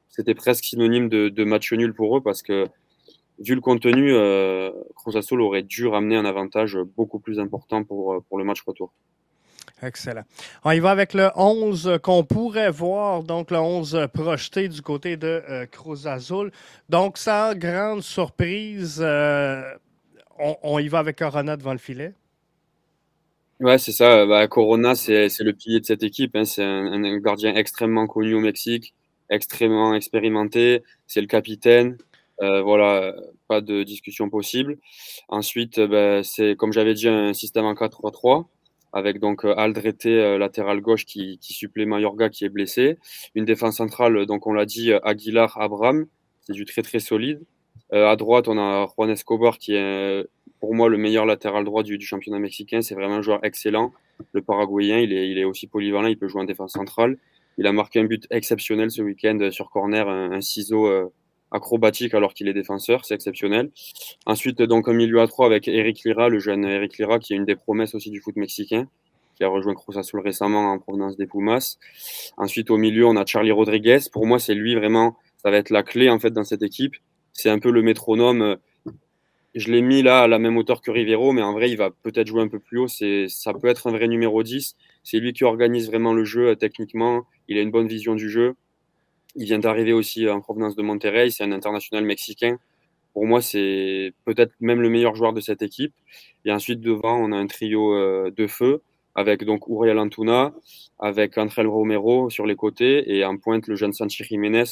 c'était 0.09 0.35
presque 0.35 0.65
synonyme 0.65 1.09
de, 1.09 1.43
match 1.43 1.71
nul 1.73 1.93
pour 1.93 2.17
eux 2.17 2.21
parce 2.21 2.43
que 2.43 2.67
vu 3.39 3.55
le 3.55 3.61
contenu, 3.61 4.13
euh, 4.13 4.71
aurait 5.31 5.63
dû 5.63 5.87
ramener 5.87 6.15
un 6.15 6.25
avantage 6.25 6.77
beaucoup 6.95 7.19
plus 7.19 7.39
important 7.39 7.83
pour, 7.83 8.23
pour 8.29 8.37
le 8.37 8.43
match 8.43 8.61
retour. 8.61 8.91
Excellent. 9.83 10.23
On 10.63 10.71
y 10.71 10.79
va 10.79 10.91
avec 10.91 11.13
le 11.13 11.29
11 11.35 11.99
qu'on 12.03 12.23
pourrait 12.23 12.69
voir, 12.69 13.23
donc 13.23 13.49
le 13.49 13.57
11 13.57 14.07
projeté 14.13 14.67
du 14.67 14.81
côté 14.81 15.17
de 15.17 15.41
euh, 15.49 15.65
Cruz 15.65 16.05
Azul. 16.07 16.51
Donc, 16.89 17.17
sans 17.17 17.55
grande 17.55 18.01
surprise, 18.01 18.99
euh, 19.01 19.63
on, 20.37 20.77
y 20.77 20.87
va 20.87 20.99
avec 20.99 21.17
Corona 21.17 21.57
devant 21.57 21.71
le 21.71 21.79
filet. 21.79 22.13
Ouais, 23.59 23.79
c'est 23.79 23.91
ça. 23.91 24.25
Bah, 24.27 24.47
Corona, 24.47 24.93
c'est 24.93 25.29
le 25.39 25.53
pilier 25.53 25.79
de 25.79 25.85
cette 25.85 26.03
équipe. 26.03 26.35
Hein. 26.35 26.45
C'est 26.45 26.63
un, 26.63 27.17
gardien 27.17 27.55
extrêmement 27.55 28.05
connu 28.05 28.35
au 28.35 28.39
Mexique, 28.39 28.93
extrêmement 29.29 29.95
expérimenté. 29.95 30.83
C'est 31.07 31.21
le 31.21 31.27
capitaine. 31.27 31.97
Euh, 32.41 32.61
voilà, 32.61 33.15
pas 33.47 33.61
de 33.61 33.81
discussion 33.83 34.29
possible. 34.29 34.77
Ensuite, 35.27 35.79
bah, 35.79 36.23
c'est 36.23 36.55
comme 36.55 36.71
j'avais 36.71 36.93
dit 36.93 37.07
un 37.07 37.33
système 37.33 37.65
en 37.65 37.73
4-3-3 37.73 38.45
avec 38.93 39.19
donc 39.19 39.45
euh, 39.45 39.53
Aldrete 39.55 40.05
euh, 40.07 40.37
latéral 40.37 40.81
gauche 40.81 41.05
qui, 41.05 41.37
qui 41.39 41.53
supplée 41.53 41.85
Mayorga 41.85 42.29
qui 42.29 42.45
est 42.45 42.49
blessé. 42.49 42.97
Une 43.35 43.45
défense 43.45 43.77
centrale, 43.77 44.25
donc 44.25 44.47
on 44.47 44.53
l'a 44.53 44.65
dit, 44.65 44.91
Aguilar, 45.03 45.59
Abraham, 45.59 46.07
c'est 46.41 46.53
du 46.53 46.65
très 46.65 46.81
très 46.81 46.99
solide. 46.99 47.41
Euh, 47.93 48.07
à 48.07 48.15
droite, 48.15 48.47
on 48.47 48.57
a 48.57 48.87
Juan 48.95 49.09
Escobar 49.09 49.57
qui 49.57 49.75
est 49.75 50.25
pour 50.59 50.75
moi 50.75 50.89
le 50.89 50.97
meilleur 50.97 51.25
latéral 51.25 51.65
droit 51.65 51.83
du, 51.83 51.99
championnat 52.01 52.39
mexicain. 52.39 52.81
C'est 52.81 52.95
vraiment 52.95 53.15
un 53.15 53.21
joueur 53.21 53.43
excellent. 53.43 53.91
Le 54.33 54.41
Paraguayen, 54.41 54.99
il 54.99 55.13
est, 55.13 55.29
il 55.29 55.37
est 55.37 55.45
aussi 55.45 55.67
polyvalent, 55.67 56.07
il 56.07 56.17
peut 56.17 56.27
jouer 56.27 56.41
en 56.41 56.45
défense 56.45 56.73
centrale. 56.73 57.17
Il 57.57 57.67
a 57.67 57.73
marqué 57.73 57.99
un 57.99 58.05
but 58.05 58.27
exceptionnel 58.29 58.91
ce 58.91 59.01
week-end 59.01 59.49
sur 59.51 59.69
corner, 59.69 60.07
un 60.07 60.39
ciseau 60.41 61.11
acrobatique 61.51 62.13
alors 62.13 62.33
qu'il 62.33 62.47
est 62.47 62.53
défenseur, 62.53 63.05
c'est 63.05 63.13
exceptionnel. 63.13 63.71
Ensuite, 64.25 64.61
donc 64.61 64.87
un 64.87 64.93
milieu 64.93 65.21
à 65.21 65.27
trois 65.27 65.45
avec 65.45 65.67
Eric 65.67 66.03
Lira, 66.05 66.29
le 66.29 66.39
jeune 66.39 66.65
Eric 66.65 66.97
Lira, 66.97 67.19
qui 67.19 67.33
est 67.33 67.35
une 67.35 67.45
des 67.45 67.55
promesses 67.55 67.93
aussi 67.93 68.09
du 68.09 68.21
foot 68.21 68.35
mexicain, 68.35 68.87
qui 69.35 69.43
a 69.43 69.49
rejoint 69.49 69.73
Cruz 69.73 69.97
Azul 69.97 70.19
récemment 70.21 70.71
en 70.71 70.79
provenance 70.79 71.17
des 71.17 71.27
Pumas. 71.27 71.77
Ensuite, 72.37 72.69
au 72.71 72.77
milieu, 72.77 73.05
on 73.05 73.15
a 73.15 73.25
Charlie 73.25 73.51
Rodriguez. 73.51 73.99
Pour 74.11 74.25
moi, 74.25 74.39
c'est 74.39 74.55
lui 74.55 74.75
vraiment, 74.75 75.17
ça 75.37 75.51
va 75.51 75.57
être 75.57 75.69
la 75.69 75.83
clé 75.83 76.09
en 76.09 76.19
fait 76.19 76.31
dans 76.31 76.43
cette 76.43 76.63
équipe. 76.63 76.95
C'est 77.33 77.49
un 77.49 77.59
peu 77.59 77.71
le 77.71 77.81
métronome. 77.81 78.57
Je 79.53 79.69
l'ai 79.69 79.81
mis 79.81 80.01
là 80.01 80.21
à 80.21 80.27
la 80.27 80.39
même 80.39 80.55
hauteur 80.55 80.81
que 80.81 80.91
Rivero, 80.91 81.33
mais 81.33 81.41
en 81.41 81.51
vrai, 81.51 81.69
il 81.69 81.75
va 81.75 81.89
peut-être 81.89 82.27
jouer 82.27 82.41
un 82.41 82.47
peu 82.47 82.59
plus 82.59 82.79
haut. 82.79 82.87
C'est, 82.87 83.25
ça 83.27 83.53
peut 83.53 83.67
être 83.67 83.87
un 83.87 83.91
vrai 83.91 84.07
numéro 84.07 84.43
10. 84.43 84.75
C'est 85.03 85.17
lui 85.17 85.33
qui 85.33 85.43
organise 85.43 85.87
vraiment 85.87 86.13
le 86.13 86.23
jeu 86.23 86.55
techniquement. 86.55 87.23
Il 87.49 87.57
a 87.57 87.61
une 87.61 87.71
bonne 87.71 87.87
vision 87.87 88.15
du 88.15 88.29
jeu. 88.29 88.55
Il 89.35 89.45
vient 89.45 89.59
d'arriver 89.59 89.93
aussi 89.93 90.27
en 90.29 90.41
provenance 90.41 90.75
de 90.75 90.81
Monterrey. 90.81 91.29
C'est 91.29 91.43
un 91.43 91.51
international 91.51 92.05
mexicain. 92.05 92.57
Pour 93.13 93.25
moi, 93.25 93.41
c'est 93.41 94.13
peut-être 94.25 94.53
même 94.59 94.81
le 94.81 94.89
meilleur 94.89 95.15
joueur 95.15 95.33
de 95.33 95.41
cette 95.41 95.61
équipe. 95.61 95.93
Et 96.45 96.51
ensuite, 96.51 96.79
devant, 96.79 97.17
on 97.17 97.31
a 97.31 97.37
un 97.37 97.47
trio 97.47 97.93
euh, 97.93 98.31
de 98.31 98.47
feu 98.47 98.81
avec 99.13 99.43
donc 99.43 99.67
Uriel 99.67 99.99
Antuna, 99.99 100.53
avec 100.97 101.37
André 101.37 101.65
Romero 101.65 102.29
sur 102.29 102.45
les 102.45 102.55
côtés 102.55 103.13
et 103.13 103.25
en 103.25 103.35
pointe 103.35 103.67
le 103.67 103.75
jeune 103.75 103.91
Sanchi 103.91 104.23
Jiménez, 104.23 104.63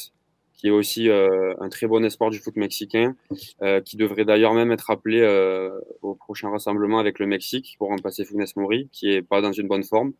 qui 0.54 0.68
est 0.68 0.70
aussi 0.70 1.10
euh, 1.10 1.52
un 1.60 1.68
très 1.68 1.86
bon 1.86 2.02
espoir 2.02 2.30
du 2.30 2.38
foot 2.38 2.56
mexicain, 2.56 3.14
euh, 3.60 3.82
qui 3.82 3.98
devrait 3.98 4.24
d'ailleurs 4.24 4.54
même 4.54 4.72
être 4.72 4.90
appelé 4.90 5.20
au 6.00 6.14
prochain 6.14 6.48
rassemblement 6.48 6.98
avec 6.98 7.18
le 7.18 7.26
Mexique 7.26 7.76
pour 7.78 7.88
remplacer 7.88 8.24
Funes 8.24 8.46
Mori, 8.56 8.88
qui 8.92 9.12
est 9.12 9.22
pas 9.22 9.42
dans 9.42 9.52
une 9.52 9.68
bonne 9.68 9.84
forme. 9.84 10.12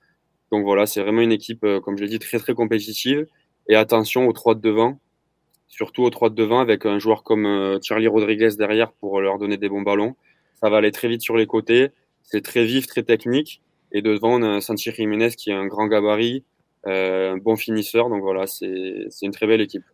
Donc 0.52 0.64
voilà, 0.64 0.84
c'est 0.84 1.00
vraiment 1.00 1.22
une 1.22 1.32
équipe, 1.32 1.64
comme 1.82 1.96
je 1.96 2.02
l'ai 2.02 2.10
dit, 2.10 2.18
très 2.18 2.38
très 2.38 2.52
compétitive 2.52 3.26
et 3.70 3.76
attention 3.76 4.26
aux 4.26 4.32
trois 4.32 4.56
de 4.56 4.60
devant, 4.60 4.98
surtout 5.68 6.02
aux 6.02 6.10
trois 6.10 6.28
de 6.28 6.34
devant 6.34 6.58
avec 6.58 6.84
un 6.86 6.98
joueur 6.98 7.22
comme 7.22 7.46
euh, 7.46 7.78
Charlie 7.80 8.08
Rodriguez 8.08 8.50
derrière 8.58 8.90
pour 8.90 9.20
leur 9.20 9.38
donner 9.38 9.58
des 9.58 9.68
bons 9.68 9.82
ballons. 9.82 10.16
Ça 10.60 10.68
va 10.68 10.78
aller 10.78 10.90
très 10.90 11.06
vite 11.08 11.22
sur 11.22 11.36
les 11.36 11.46
côtés. 11.46 11.90
C'est 12.24 12.42
très 12.42 12.64
vif, 12.64 12.88
très 12.88 13.04
technique. 13.04 13.62
Et 13.92 14.02
devant, 14.02 14.40
on 14.40 14.42
a 14.42 14.60
Santi 14.60 14.90
Jiménez 14.90 15.30
qui 15.30 15.50
est 15.50 15.54
un 15.54 15.66
grand 15.66 15.86
gabarit, 15.86 16.44
euh, 16.88 17.34
un 17.34 17.36
bon 17.36 17.56
finisseur. 17.56 18.10
Donc 18.10 18.22
voilà, 18.22 18.48
c'est 18.48 19.08
une 19.22 19.30
très 19.30 19.46
belle 19.46 19.60
équipe. 19.60 19.84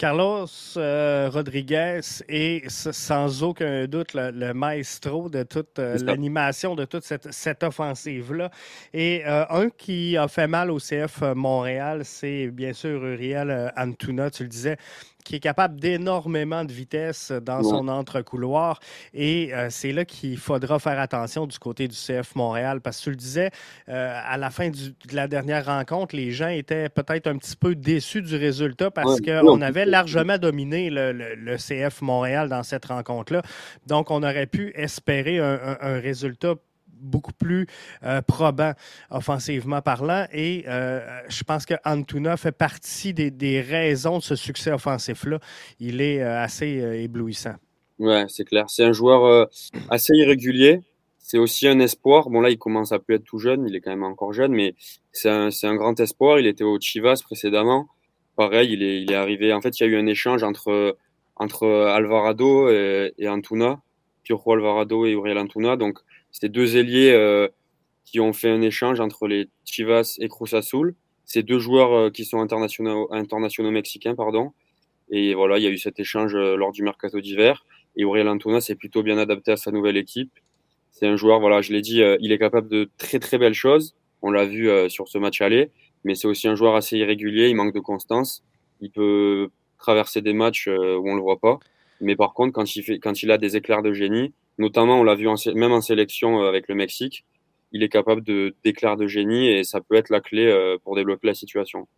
Carlos 0.00 0.48
euh, 0.78 1.28
Rodriguez 1.30 2.00
est 2.26 2.70
sans 2.70 3.42
aucun 3.42 3.86
doute 3.86 4.14
le, 4.14 4.54
maestro 4.54 5.28
de 5.28 5.42
toute 5.42 5.78
euh, 5.78 5.98
l'animation 6.02 6.74
de 6.74 6.86
toute 6.86 7.04
cette, 7.04 7.30
cette 7.30 7.62
offensive-là. 7.62 8.50
Et 8.94 9.22
euh, 9.26 9.44
un 9.50 9.68
qui 9.68 10.16
a 10.16 10.26
fait 10.26 10.46
mal 10.46 10.70
au 10.70 10.78
CF 10.78 11.20
Montréal, 11.34 12.06
c'est 12.06 12.46
bien 12.46 12.72
sûr 12.72 13.04
Uriel 13.04 13.74
Antuna, 13.76 14.30
tu 14.30 14.44
le 14.44 14.48
disais 14.48 14.78
qui 15.24 15.36
est 15.36 15.40
capable 15.40 15.78
d'énormément 15.80 16.64
de 16.64 16.72
vitesse 16.72 17.32
dans 17.32 17.62
son 17.62 17.88
entre-couloir. 17.88 18.80
Et 19.14 19.54
euh, 19.54 19.68
c'est 19.70 19.92
là 19.92 20.04
qu'il 20.04 20.38
faudra 20.38 20.78
faire 20.78 20.98
attention 20.98 21.46
du 21.46 21.58
côté 21.58 21.88
du 21.88 21.96
CF 21.96 22.34
Montréal. 22.34 22.80
Parce 22.80 22.98
que 22.98 23.04
tu 23.04 23.10
le 23.10 23.16
disais, 23.16 23.50
euh, 23.88 24.20
à 24.24 24.36
la 24.36 24.50
fin 24.50 24.70
de 24.70 24.76
la 25.12 25.28
dernière 25.28 25.66
rencontre, 25.66 26.16
les 26.16 26.32
gens 26.32 26.48
étaient 26.48 26.88
peut-être 26.88 27.26
un 27.26 27.36
petit 27.36 27.56
peu 27.56 27.74
déçus 27.74 28.22
du 28.22 28.36
résultat 28.36 28.90
parce 28.90 29.20
qu'on 29.20 29.60
avait 29.60 29.86
largement 29.86 30.38
dominé 30.38 30.90
le, 30.90 31.56
CF 31.56 32.02
Montréal 32.02 32.48
dans 32.48 32.62
cette 32.62 32.86
rencontre-là. 32.86 33.42
Donc, 33.86 34.10
on 34.10 34.22
aurait 34.22 34.46
pu 34.46 34.72
espérer 34.74 35.38
un, 35.38 35.76
un 35.80 36.00
résultat 36.00 36.54
beaucoup 37.00 37.32
plus 37.32 37.66
euh, 38.04 38.22
probant 38.22 38.72
offensivement 39.10 39.82
parlant. 39.82 40.26
Et 40.32 40.64
euh, 40.68 41.00
je 41.28 41.42
pense 41.44 41.66
que 41.66 41.74
Antuna 41.84 42.36
fait 42.36 42.52
partie 42.52 43.12
des, 43.14 43.60
raisons 43.60 44.18
de 44.18 44.22
ce 44.22 44.36
succès 44.36 44.72
offensif-là. 44.72 45.38
Il 45.78 46.00
est 46.00 46.22
euh, 46.22 46.42
assez 46.42 46.68
éblouissant. 47.02 47.54
Ouais, 47.98 48.24
c'est 48.28 48.44
clair. 48.44 48.64
C'est 48.68 48.84
un 48.84 48.92
joueur 48.92 49.48
assez 49.90 50.14
irrégulier. 50.14 50.80
C'est 51.18 51.38
aussi 51.38 51.68
un 51.68 51.78
espoir. 51.80 52.30
Bon, 52.30 52.40
là, 52.40 52.50
il 52.50 52.58
commence 52.58 52.92
à 52.92 52.98
plus 52.98 53.16
être 53.16 53.24
tout 53.24 53.38
jeune. 53.38 53.66
Il 53.68 53.76
est 53.76 53.80
quand 53.80 53.90
même 53.90 54.04
encore 54.04 54.32
jeune, 54.32 54.52
mais 54.52 54.74
c'est 55.12 55.28
un, 55.28 55.50
un, 55.62 55.74
grand 55.74 55.98
espoir. 56.00 56.40
Il 56.40 56.46
était 56.46 56.64
au 56.64 56.80
Chivas 56.80 57.20
précédemment. 57.22 57.88
Pareil, 58.36 58.72
il 58.72 58.82
est, 58.82 59.02
il 59.02 59.12
est 59.12 59.16
arrivé. 59.16 59.52
En 59.52 59.60
fait, 59.60 59.78
il 59.78 59.82
y 59.82 59.86
a 59.86 59.88
eu 59.90 59.96
un 59.96 60.06
échange 60.06 60.42
entre, 60.42 60.96
entre 61.36 61.68
Alvarado 61.68 62.70
et, 62.70 63.12
et 63.18 63.28
Antuna. 63.28 63.80
Piojo 64.22 64.52
Alvarado 64.52 65.06
et 65.06 65.12
Uriel 65.12 65.38
Antuna. 65.38 65.76
Donc, 65.76 65.98
c'est 66.32 66.48
deux 66.48 66.76
ailiers 66.76 67.12
euh, 67.12 67.48
qui 68.04 68.20
ont 68.20 68.32
fait 68.32 68.48
un 68.48 68.62
échange 68.62 69.00
entre 69.00 69.26
les 69.26 69.48
Chivas 69.64 70.16
et 70.20 70.28
Cruz 70.28 70.54
Azul. 70.54 70.94
C'est 71.24 71.42
deux 71.42 71.58
joueurs 71.58 71.92
euh, 71.92 72.10
qui 72.10 72.24
sont 72.24 72.40
internationaux, 72.40 73.08
internationaux 73.12 73.70
mexicains, 73.70 74.14
pardon. 74.14 74.52
Et 75.10 75.34
voilà, 75.34 75.58
il 75.58 75.64
y 75.64 75.66
a 75.66 75.70
eu 75.70 75.78
cet 75.78 75.98
échange 76.00 76.34
euh, 76.34 76.56
lors 76.56 76.72
du 76.72 76.82
mercato 76.82 77.20
d'hiver. 77.20 77.64
Et 77.96 78.04
Auriel 78.04 78.28
Antuna 78.28 78.60
s'est 78.60 78.76
plutôt 78.76 79.02
bien 79.02 79.18
adapté 79.18 79.52
à 79.52 79.56
sa 79.56 79.70
nouvelle 79.70 79.96
équipe. 79.96 80.32
C'est 80.92 81.06
un 81.06 81.16
joueur, 81.16 81.40
voilà, 81.40 81.60
je 81.60 81.72
l'ai 81.72 81.80
dit, 81.80 82.02
il 82.20 82.32
est 82.32 82.38
capable 82.38 82.68
de 82.68 82.90
très 82.98 83.18
très 83.18 83.38
belles 83.38 83.54
choses. 83.54 83.94
On 84.22 84.30
l'a 84.30 84.44
vu 84.44 84.68
sur 84.90 85.08
ce 85.08 85.18
match 85.18 85.40
aller, 85.40 85.70
mais 86.04 86.14
c'est 86.14 86.28
aussi 86.28 86.46
un 86.46 86.54
joueur 86.54 86.74
assez 86.74 86.98
irrégulier. 86.98 87.48
Il 87.48 87.56
manque 87.56 87.74
de 87.74 87.80
constance. 87.80 88.44
Il 88.80 88.90
peut 88.90 89.48
traverser 89.78 90.20
des 90.20 90.32
matchs 90.32 90.68
où 90.68 91.10
on 91.10 91.14
le 91.14 91.22
voit 91.22 91.38
pas. 91.38 91.58
Mais 92.00 92.16
par 92.16 92.34
contre, 92.34 92.52
quand 92.52 92.76
il, 92.76 92.82
fait, 92.82 92.98
quand 92.98 93.22
il 93.22 93.30
a 93.30 93.38
des 93.38 93.56
éclairs 93.56 93.82
de 93.82 93.92
génie, 93.92 94.32
Notamment, 94.60 95.00
on 95.00 95.04
l'a 95.04 95.14
vu 95.14 95.26
même 95.54 95.72
en 95.72 95.80
sélection 95.80 96.42
euh, 96.42 96.48
avec 96.50 96.68
le 96.68 96.74
Mexique, 96.74 97.24
il 97.72 97.82
est 97.82 97.88
capable 97.88 98.22
de 98.22 98.54
d'éclairs 98.62 98.98
de 98.98 99.06
génie 99.06 99.48
et 99.48 99.64
ça 99.64 99.80
peut 99.80 99.94
être 99.94 100.10
la 100.10 100.20
clé 100.20 100.44
euh, 100.44 100.76
pour 100.84 100.96
débloquer 100.96 101.28
la 101.28 101.34
situation. 101.34 101.88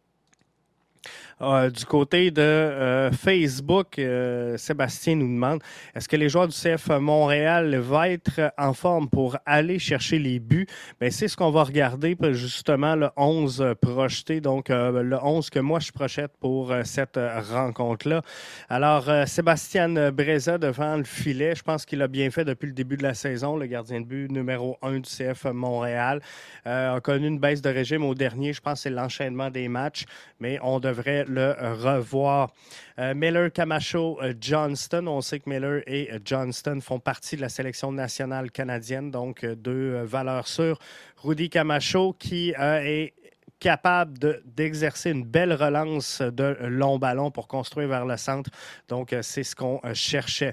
Euh, 1.40 1.70
du 1.70 1.84
côté 1.84 2.30
de 2.30 2.40
euh, 2.40 3.10
Facebook, 3.10 3.98
euh, 3.98 4.56
Sébastien 4.56 5.16
nous 5.16 5.26
demande 5.26 5.60
est-ce 5.94 6.08
que 6.08 6.16
les 6.16 6.28
joueurs 6.28 6.48
du 6.48 6.54
CF 6.54 6.88
Montréal 7.00 7.76
vont 7.76 8.02
être 8.04 8.52
en 8.58 8.72
forme 8.72 9.08
pour 9.08 9.36
aller 9.46 9.78
chercher 9.78 10.18
les 10.18 10.38
buts? 10.38 10.66
Bien, 11.00 11.10
C'est 11.10 11.28
ce 11.28 11.36
qu'on 11.36 11.50
va 11.50 11.64
regarder 11.64 12.16
justement 12.32 12.94
le 12.94 13.08
11 13.16 13.74
projeté, 13.80 14.40
donc 14.40 14.68
le 14.68 15.18
11 15.22 15.50
que 15.50 15.58
moi 15.58 15.80
je 15.80 15.90
projette 15.90 16.32
pour 16.38 16.72
cette 16.84 17.18
rencontre-là. 17.50 18.22
Alors, 18.68 19.08
Sébastien 19.26 20.12
Breza 20.12 20.58
devant 20.58 20.96
le 20.96 21.04
filet, 21.04 21.54
je 21.54 21.62
pense 21.62 21.84
qu'il 21.84 22.02
a 22.02 22.08
bien 22.08 22.30
fait 22.30 22.44
depuis 22.44 22.66
le 22.66 22.72
début 22.72 22.96
de 22.96 23.02
la 23.02 23.14
saison, 23.14 23.56
le 23.56 23.66
gardien 23.66 24.00
de 24.00 24.06
but 24.06 24.30
numéro 24.30 24.78
1 24.82 25.00
du 25.00 25.08
CF 25.08 25.46
Montréal. 25.52 26.20
a 26.64 27.00
connu 27.00 27.26
une 27.26 27.38
baisse 27.38 27.62
de 27.62 27.70
régime 27.70 28.04
au 28.04 28.14
dernier, 28.14 28.52
je 28.52 28.60
pense 28.60 28.74
que 28.74 28.82
c'est 28.84 28.90
l'enchaînement 28.90 29.50
des 29.50 29.68
matchs, 29.68 30.04
mais 30.40 30.58
on 30.62 30.80
devrait 30.80 31.21
le 31.28 31.54
revoir. 31.74 32.52
Euh, 32.98 33.14
Miller, 33.14 33.50
Camacho, 33.52 34.18
euh, 34.22 34.34
Johnston. 34.38 35.06
On 35.06 35.20
sait 35.20 35.40
que 35.40 35.48
Miller 35.48 35.82
et 35.86 36.12
euh, 36.12 36.18
Johnston 36.24 36.80
font 36.80 37.00
partie 37.00 37.36
de 37.36 37.40
la 37.40 37.48
sélection 37.48 37.92
nationale 37.92 38.50
canadienne, 38.50 39.10
donc 39.10 39.44
deux 39.44 40.02
valeurs 40.02 40.46
sûres. 40.46 40.78
Rudy 41.18 41.48
Camacho 41.48 42.12
qui 42.18 42.52
est 42.56 43.14
capable 43.60 44.18
d'exercer 44.44 45.10
une 45.10 45.24
belle 45.24 45.52
relance 45.52 46.20
de 46.20 46.56
long 46.62 46.98
ballon 46.98 47.30
pour 47.30 47.46
construire 47.46 47.88
vers 47.88 48.04
le 48.04 48.16
centre. 48.16 48.50
Donc, 48.88 49.14
c'est 49.22 49.44
ce 49.44 49.54
qu'on 49.54 49.80
cherchait. 49.94 50.52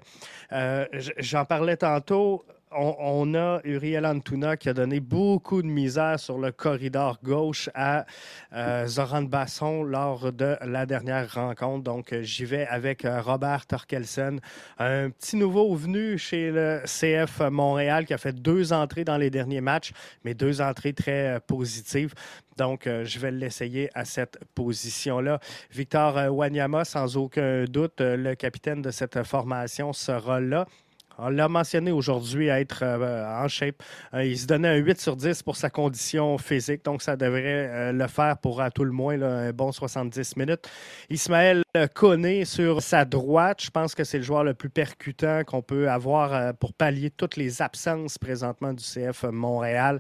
J'en 0.52 1.46
parlais 1.46 1.78
tantôt 1.78 2.46
on, 2.72 3.34
a 3.34 3.62
Uriel 3.64 4.06
Antuna 4.06 4.58
qui 4.58 4.70
a 4.70 4.74
donné 4.74 5.00
beaucoup 5.00 5.62
de 5.62 5.68
misère 5.68 6.20
sur 6.20 6.38
le 6.38 6.52
corridor 6.52 7.20
gauche 7.24 7.70
à 7.74 8.06
euh, 8.54 8.86
Zoran 8.86 9.24
Basson 9.24 9.84
lors 9.84 10.32
de 10.32 10.56
la 10.62 10.86
dernière 10.86 11.34
rencontre. 11.34 11.84
Donc, 11.84 12.14
euh, 12.14 12.22
j'y 12.22 12.46
vais 12.46 12.68
avec 12.68 13.06
euh, 13.06 13.22
Robert 13.22 13.66
Torkelsen, 13.66 14.40
un 14.78 15.10
petit 15.10 15.36
nouveau 15.36 15.74
venu 15.76 16.18
chez 16.18 16.52
le 16.52 16.82
CF 16.86 17.42
Montréal 17.50 18.06
qui 18.06 18.14
a 18.14 18.18
fait 18.18 18.34
deux 18.34 18.72
entrées 18.72 19.04
dans 19.04 19.18
les 19.18 19.30
derniers 19.30 19.62
matchs, 19.62 19.92
mais 20.24 20.34
deux 20.34 20.62
entrées 20.62 20.94
très 20.94 21.40
positives. 21.48 22.14
Donc, 22.58 22.84
je 22.86 23.20
vais 23.20 23.32
l'essayer 23.32 23.90
à 23.94 24.04
cette 24.04 24.38
position-là. 24.54 25.40
Victor 25.72 26.36
Wanyama, 26.36 26.84
sans 26.84 27.16
aucun 27.16 27.64
doute, 27.64 28.02
le 28.02 28.36
capitaine 28.36 28.82
de 28.82 28.92
cette 28.92 29.24
formation, 29.24 29.94
sera 29.94 30.42
là. 30.42 30.68
On 31.22 31.30
l'a 31.30 31.50
mentionné 31.50 31.92
aujourd'hui 31.92 32.48
être 32.48 32.84
euh, 32.84 33.44
en 33.44 33.48
shape. 33.48 33.84
Euh, 34.14 34.24
il 34.24 34.38
se 34.38 34.48
donnait 34.48 34.70
un 34.70 34.76
8 34.76 35.02
sur 35.02 35.16
10 35.16 35.44
pour 35.44 35.58
sa 35.58 35.70
condition 35.70 36.38
physique, 36.38 36.86
donc 36.86 37.02
ça 37.02 37.16
devrait 37.16 37.68
euh, 37.70 37.92
le 37.92 38.08
faire 38.08 38.38
pour 38.38 38.62
à 38.62 38.72
tout 38.72 38.86
le 38.86 38.92
moins 38.92 39.22
un 39.22 39.52
bon 39.52 39.72
70 39.72 40.38
minutes. 40.38 40.70
Ismaël 41.10 41.64
Koné 41.94 42.46
sur 42.46 42.82
sa 42.82 43.06
droite, 43.06 43.62
je 43.64 43.70
pense 43.70 43.96
que 43.96 44.04
c'est 44.04 44.18
le 44.18 44.24
joueur 44.24 44.44
le 44.44 44.54
plus 44.54 44.70
percutant 44.70 45.44
qu'on 45.46 45.62
peut 45.62 45.90
avoir 45.90 46.54
pour 46.56 46.74
pallier 46.74 47.10
toutes 47.10 47.36
les 47.36 47.62
absences 47.62 48.18
présentement 48.18 48.74
du 48.74 48.84
CF 48.84 49.24
Montréal. 49.24 50.00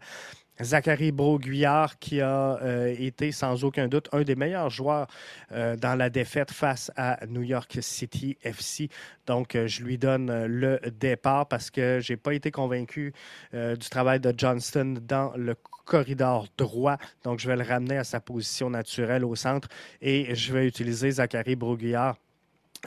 Zachary 0.62 1.12
Broguillard, 1.12 2.00
qui 2.00 2.22
a 2.22 2.60
euh, 2.62 2.94
été 2.98 3.32
sans 3.32 3.64
aucun 3.64 3.88
doute 3.88 4.10
un 4.12 4.24
des 4.24 4.36
meilleurs 4.36 4.70
joueurs 4.70 5.08
euh, 5.52 5.76
dans 5.76 5.96
la 5.96 6.10
défaite 6.10 6.52
face 6.52 6.92
à 6.98 7.20
New 7.28 7.44
York 7.44 7.78
City 7.82 8.38
FC. 8.42 8.90
Donc, 9.26 9.56
euh, 9.56 9.68
je 9.68 9.84
lui 9.84 9.98
donne 9.98 10.46
le 10.46 10.80
départ 11.00 11.48
parce 11.48 11.70
que 11.72 12.00
je 12.02 12.14
n'ai 12.14 12.18
pas 12.18 12.34
été 12.34 12.52
convaincu 12.52 13.14
du 13.54 13.90
travail 13.90 14.20
de 14.20 14.34
Johnston 14.36 14.96
dans 15.02 15.32
le 15.36 15.56
corridor 15.86 16.48
droit. 16.58 16.98
Donc, 17.24 17.40
je 17.40 17.48
vais 17.48 17.56
le 17.56 17.64
ramener 17.64 17.98
à 17.98 18.04
sa 18.04 18.20
position 18.20 18.70
naturelle 18.70 19.24
au 19.24 19.36
centre 19.36 19.68
et 20.02 20.36
je 20.36 20.54
vais 20.54 20.68
utiliser 20.68 21.12
Zachary 21.12 21.56
Broguillard. 21.56 22.18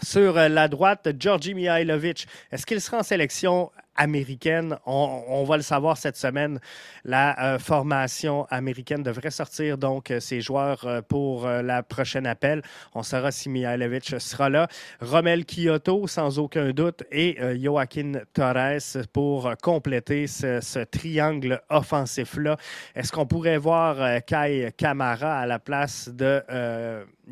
Sur 0.02 0.34
la 0.34 0.68
droite, 0.68 1.08
Georgi 1.18 1.54
Mihailovic, 1.54 2.26
est-ce 2.50 2.64
qu'il 2.64 2.80
sera 2.80 2.98
en 2.98 3.02
sélection 3.02 3.70
américaine. 3.96 4.76
On, 4.86 5.44
va 5.44 5.56
le 5.56 5.62
savoir 5.62 5.96
cette 5.96 6.16
semaine. 6.16 6.60
La 7.04 7.54
euh, 7.54 7.58
formation 7.58 8.46
américaine 8.50 9.02
devrait 9.02 9.30
sortir 9.30 9.76
donc 9.76 10.10
euh, 10.10 10.20
ses 10.20 10.40
joueurs 10.40 10.86
euh, 10.86 11.02
pour 11.02 11.46
la 11.46 11.82
prochaine 11.82 12.26
appel. 12.26 12.62
On 12.94 13.02
saura 13.02 13.30
si 13.30 13.48
Mihailovic 13.48 14.20
sera 14.20 14.48
là. 14.48 14.68
Romel 15.00 15.44
Kyoto, 15.44 16.06
sans 16.06 16.38
aucun 16.38 16.70
doute, 16.70 17.02
et 17.10 17.36
Joaquin 17.60 18.12
Torres 18.32 19.04
pour 19.12 19.52
compléter 19.62 20.26
ce, 20.26 20.84
triangle 20.84 21.60
offensif-là. 21.68 22.56
Est-ce 22.94 23.12
qu'on 23.12 23.26
pourrait 23.26 23.58
voir 23.58 24.22
Kai 24.24 24.72
Kamara 24.76 25.40
à 25.40 25.46
la 25.46 25.58
place 25.58 26.08
de 26.08 26.42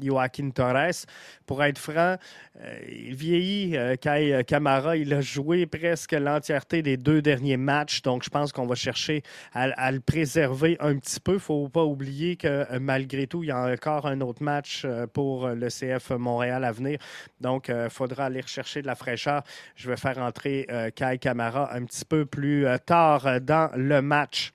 Joaquin 0.00 0.50
Torres? 0.50 1.06
Pour 1.46 1.62
être 1.62 1.78
franc, 1.78 2.16
il 2.88 3.14
vieillit, 3.14 3.76
Kai 4.00 4.42
Kamara. 4.46 4.96
Il 4.96 5.12
a 5.14 5.20
joué 5.20 5.66
presque 5.66 6.12
des 6.82 6.96
deux 6.96 7.22
derniers 7.22 7.56
matchs. 7.56 8.02
Donc, 8.02 8.24
je 8.24 8.30
pense 8.30 8.52
qu'on 8.52 8.66
va 8.66 8.74
chercher 8.74 9.22
à, 9.52 9.92
le 9.92 10.00
préserver 10.00 10.76
un 10.80 10.96
petit 10.96 11.20
peu. 11.20 11.32
Il 11.32 11.36
ne 11.36 11.40
faut 11.40 11.68
pas 11.68 11.84
oublier 11.84 12.36
que 12.36 12.48
euh, 12.48 12.78
malgré 12.80 13.26
tout, 13.26 13.42
il 13.42 13.48
y 13.48 13.50
a 13.50 13.72
encore 13.72 14.06
un 14.06 14.20
autre 14.20 14.42
match 14.42 14.82
euh, 14.84 15.06
pour 15.06 15.48
le 15.48 15.68
CF 15.68 16.10
Montréal 16.10 16.64
à 16.64 16.72
venir. 16.72 16.98
Donc, 17.40 17.68
il 17.68 17.74
euh, 17.74 17.88
faudra 17.88 18.26
aller 18.26 18.40
rechercher 18.40 18.82
de 18.82 18.86
la 18.86 18.94
fraîcheur. 18.94 19.42
Je 19.76 19.88
vais 19.88 19.96
faire 19.96 20.18
entrer 20.18 20.66
Kai 20.94 21.18
Kamara 21.18 21.74
un 21.74 21.84
petit 21.84 22.04
peu 22.04 22.26
plus 22.26 22.66
tard 22.84 23.40
dans 23.40 23.70
le 23.76 24.02
match. 24.02 24.52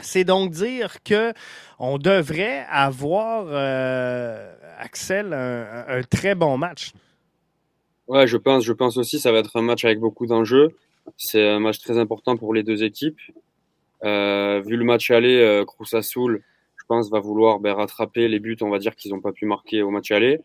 C'est 0.00 0.24
donc 0.24 0.50
dire 0.50 1.02
que 1.02 1.32
on 1.78 1.98
devrait 1.98 2.64
avoir, 2.70 3.46
Axel, 4.78 5.32
un, 5.32 6.02
très 6.08 6.34
bon 6.34 6.56
match. 6.56 6.92
Ouais, 8.08 8.26
je 8.26 8.36
pense, 8.36 8.64
je 8.64 8.72
pense 8.72 8.96
aussi 8.96 9.20
ça 9.20 9.32
va 9.32 9.38
être 9.38 9.56
un 9.56 9.62
match 9.62 9.84
avec 9.84 9.98
beaucoup 9.98 10.26
d'enjeux. 10.26 10.74
C'est 11.16 11.48
un 11.48 11.60
match 11.60 11.78
très 11.80 11.98
important 11.98 12.36
pour 12.36 12.54
les 12.54 12.62
deux 12.62 12.82
équipes. 12.84 13.20
Euh, 14.04 14.60
vu 14.64 14.76
le 14.76 14.84
match 14.84 15.10
aller, 15.10 15.36
euh, 15.36 15.64
je 15.64 16.84
pense, 16.88 17.10
va 17.10 17.20
vouloir 17.20 17.60
ben, 17.60 17.74
rattraper 17.74 18.28
les 18.28 18.40
buts, 18.40 18.56
on 18.60 18.70
va 18.70 18.78
dire, 18.78 18.96
qu'ils 18.96 19.12
n'ont 19.12 19.20
pas 19.20 19.32
pu 19.32 19.46
marquer 19.46 19.82
au 19.82 19.90
match 19.90 20.10
aller. 20.10 20.40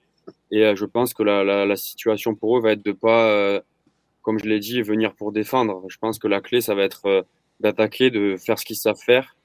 Et 0.51 0.63
euh, 0.65 0.75
je 0.75 0.85
pense 0.85 1.13
que 1.13 1.23
la, 1.23 1.43
la, 1.43 1.75
situation 1.75 2.35
pour 2.35 2.57
eux 2.57 2.61
va 2.61 2.73
être 2.73 2.85
de 2.85 2.91
pas, 2.91 3.29
euh, 3.29 3.59
comme 4.21 4.39
je 4.39 4.45
l'ai 4.45 4.59
dit, 4.59 4.81
venir 4.81 5.15
pour 5.15 5.31
défendre. 5.31 5.83
Je 5.89 5.97
pense 5.97 6.19
que 6.19 6.27
la 6.27 6.41
clé, 6.41 6.61
ça 6.61 6.75
va 6.75 6.83
être 6.83 7.25
d'attaquer, 7.59 8.11
de 8.11 8.37
faire 8.37 8.59
ce 8.59 8.65
qu'ils 8.65 8.75
savent 8.75 8.99
faire, 9.03 9.35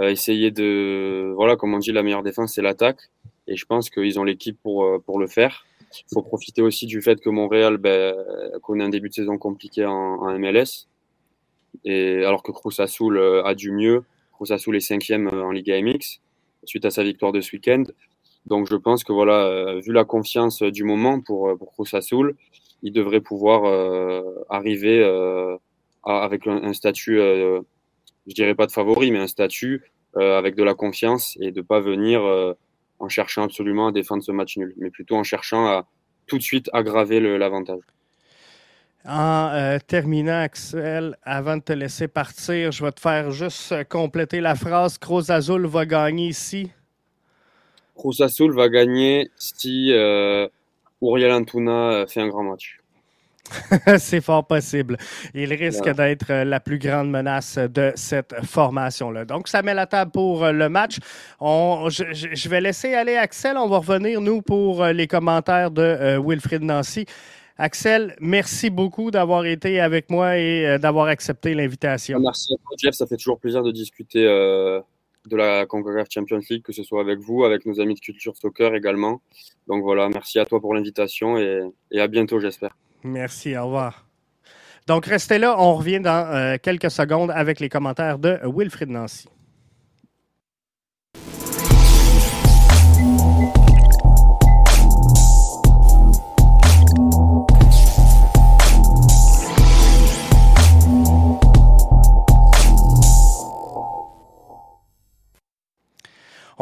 essayer 0.00 0.50
de, 0.50 1.32
voilà, 1.36 1.56
comme 1.56 1.74
on 1.74 1.78
dit, 1.78 1.92
la 1.92 2.02
meilleure 2.02 2.22
défense, 2.22 2.54
c'est 2.54 2.62
l'attaque. 2.62 3.10
Et 3.46 3.56
je 3.56 3.66
pense 3.66 3.90
qu'ils 3.90 4.18
ont 4.18 4.24
l'équipe 4.24 4.58
pour, 4.62 5.00
pour 5.04 5.18
le 5.18 5.26
faire. 5.26 5.64
Il 5.98 6.14
faut 6.14 6.22
profiter 6.22 6.62
aussi 6.62 6.86
du 6.86 7.02
fait 7.02 7.20
que 7.20 7.30
Montréal 7.30 7.76
ben, 7.76 8.14
connaît 8.62 8.84
un 8.84 8.88
début 8.88 9.08
de 9.08 9.14
saison 9.14 9.38
compliqué 9.38 9.84
en, 9.84 10.38
MLS. 10.38 10.88
Et 11.84 12.24
alors 12.24 12.42
que 12.42 12.52
Cruz 12.52 12.74
Azul 12.78 13.16
euh, 13.16 13.44
a 13.44 13.54
du 13.54 13.72
mieux, 13.72 14.04
Cruz 14.32 14.52
Azul 14.52 14.76
est 14.76 14.80
cinquième 14.80 15.28
euh, 15.28 15.42
en 15.42 15.50
Liga 15.50 15.80
MX 15.80 16.20
suite 16.64 16.84
à 16.84 16.90
sa 16.90 17.02
victoire 17.02 17.32
de 17.32 17.40
ce 17.40 17.56
week-end. 17.56 17.84
Donc 18.46 18.68
je 18.70 18.76
pense 18.76 19.04
que 19.04 19.12
voilà, 19.12 19.46
euh, 19.46 19.80
vu 19.80 19.92
la 19.92 20.04
confiance 20.04 20.62
du 20.62 20.84
moment 20.84 21.20
pour, 21.20 21.56
pour 21.58 21.72
Cruz 21.72 21.88
Azul, 21.92 22.36
il 22.82 22.92
devrait 22.92 23.20
pouvoir 23.20 23.62
arriver 24.48 25.04
avec 26.02 26.48
un, 26.48 26.72
statut, 26.72 27.18
je 27.18 27.62
dirais 28.34 28.56
pas 28.56 28.66
de 28.66 28.72
favori, 28.72 29.12
mais 29.12 29.20
un 29.20 29.28
statut 29.28 29.84
avec 30.16 30.56
de 30.56 30.64
la 30.64 30.74
confiance 30.74 31.38
et 31.40 31.52
de 31.52 31.60
pas 31.60 31.78
venir 31.78 32.22
en 33.02 33.08
cherchant 33.08 33.42
absolument 33.42 33.88
à 33.88 33.92
défendre 33.92 34.22
ce 34.22 34.30
match 34.32 34.56
nul, 34.56 34.74
mais 34.78 34.90
plutôt 34.90 35.16
en 35.16 35.24
cherchant 35.24 35.66
à 35.66 35.86
tout 36.26 36.38
de 36.38 36.42
suite 36.42 36.70
aggraver 36.72 37.20
l'avantage. 37.36 37.82
En 39.04 39.50
euh, 39.52 39.78
terminant, 39.84 40.42
Axel, 40.42 41.16
avant 41.24 41.56
de 41.56 41.62
te 41.62 41.72
laisser 41.72 42.06
partir, 42.06 42.70
je 42.70 42.84
vais 42.84 42.92
te 42.92 43.00
faire 43.00 43.32
juste 43.32 43.72
euh, 43.72 43.82
compléter 43.82 44.40
la 44.40 44.54
phrase. 44.54 44.96
Cruz 44.96 45.30
Azul 45.30 45.66
va 45.66 45.84
gagner 45.84 46.28
ici. 46.28 46.70
Cruz 47.96 48.20
Azul 48.20 48.54
va 48.54 48.68
gagner 48.68 49.28
si 49.36 49.92
euh, 49.92 50.46
Uriel 51.02 51.32
Antuna 51.32 52.06
fait 52.06 52.20
un 52.20 52.28
grand 52.28 52.44
match. 52.44 52.78
c'est 53.98 54.20
fort 54.20 54.46
possible. 54.46 54.96
Il 55.34 55.52
risque 55.52 55.88
d'être 55.88 56.30
euh, 56.30 56.44
la 56.44 56.60
plus 56.60 56.78
grande 56.78 57.10
menace 57.10 57.58
de 57.58 57.92
cette 57.94 58.34
formation-là. 58.44 59.24
Donc, 59.24 59.48
ça 59.48 59.62
met 59.62 59.74
la 59.74 59.86
table 59.86 60.10
pour 60.10 60.44
euh, 60.44 60.52
le 60.52 60.68
match. 60.68 60.98
je, 61.40 62.48
vais 62.48 62.60
laisser 62.60 62.94
aller 62.94 63.16
Axel. 63.16 63.56
On 63.56 63.68
va 63.68 63.78
revenir, 63.78 64.20
nous, 64.20 64.42
pour 64.42 64.82
euh, 64.82 64.92
les 64.92 65.06
commentaires 65.06 65.70
de 65.70 66.18
Wilfrid 66.18 66.62
Nancy. 66.62 67.06
Axel, 67.58 68.16
merci 68.20 68.70
beaucoup 68.70 69.10
d'avoir 69.10 69.44
été 69.44 69.78
avec 69.78 70.10
moi 70.10 70.38
et 70.38 70.78
d'avoir 70.78 71.06
accepté 71.06 71.54
l'invitation. 71.54 72.18
Merci 72.18 72.54
à 72.54 72.56
toi, 72.56 72.76
Jeff. 72.78 72.94
Ça 72.94 73.06
fait 73.06 73.16
toujours 73.16 73.38
plaisir 73.38 73.62
de 73.62 73.70
discuter 73.70 74.24
de 74.24 75.36
la 75.36 75.66
CONCACAF 75.66 76.08
Champions 76.10 76.40
League, 76.50 76.62
que 76.62 76.72
ce 76.72 76.82
soit 76.82 77.00
avec 77.00 77.20
vous, 77.20 77.44
avec 77.44 77.66
nos 77.66 77.78
amis 77.78 77.94
de 77.94 78.00
Culture 78.00 78.36
Soccer 78.36 78.74
également. 78.74 79.20
Donc 79.68 79.82
voilà, 79.82 80.08
merci 80.08 80.38
à 80.40 80.46
toi 80.46 80.60
pour 80.60 80.74
l'invitation 80.74 81.38
et 81.38 82.00
à 82.00 82.08
bientôt, 82.08 82.40
j'espère. 82.40 82.74
Merci, 83.04 83.56
au 83.56 83.66
revoir. 83.66 84.06
Donc, 84.86 85.06
restez 85.06 85.38
là, 85.38 85.56
on 85.58 85.74
revient 85.74 86.00
dans 86.00 86.26
euh, 86.26 86.56
quelques 86.60 86.90
secondes 86.90 87.30
avec 87.30 87.60
les 87.60 87.68
commentaires 87.68 88.18
de 88.18 88.40
Wilfrid 88.44 88.90
Nancy. 88.90 89.28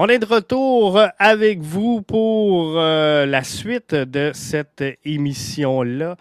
On 0.02 0.08
est 0.08 0.18
de 0.18 0.24
retour 0.24 0.98
avec 1.18 1.60
vous 1.60 2.00
pour 2.00 2.72
euh, 2.78 3.26
la 3.26 3.44
suite 3.44 3.94
de 3.94 4.30
cette 4.32 4.82
émission-là. 5.04 6.16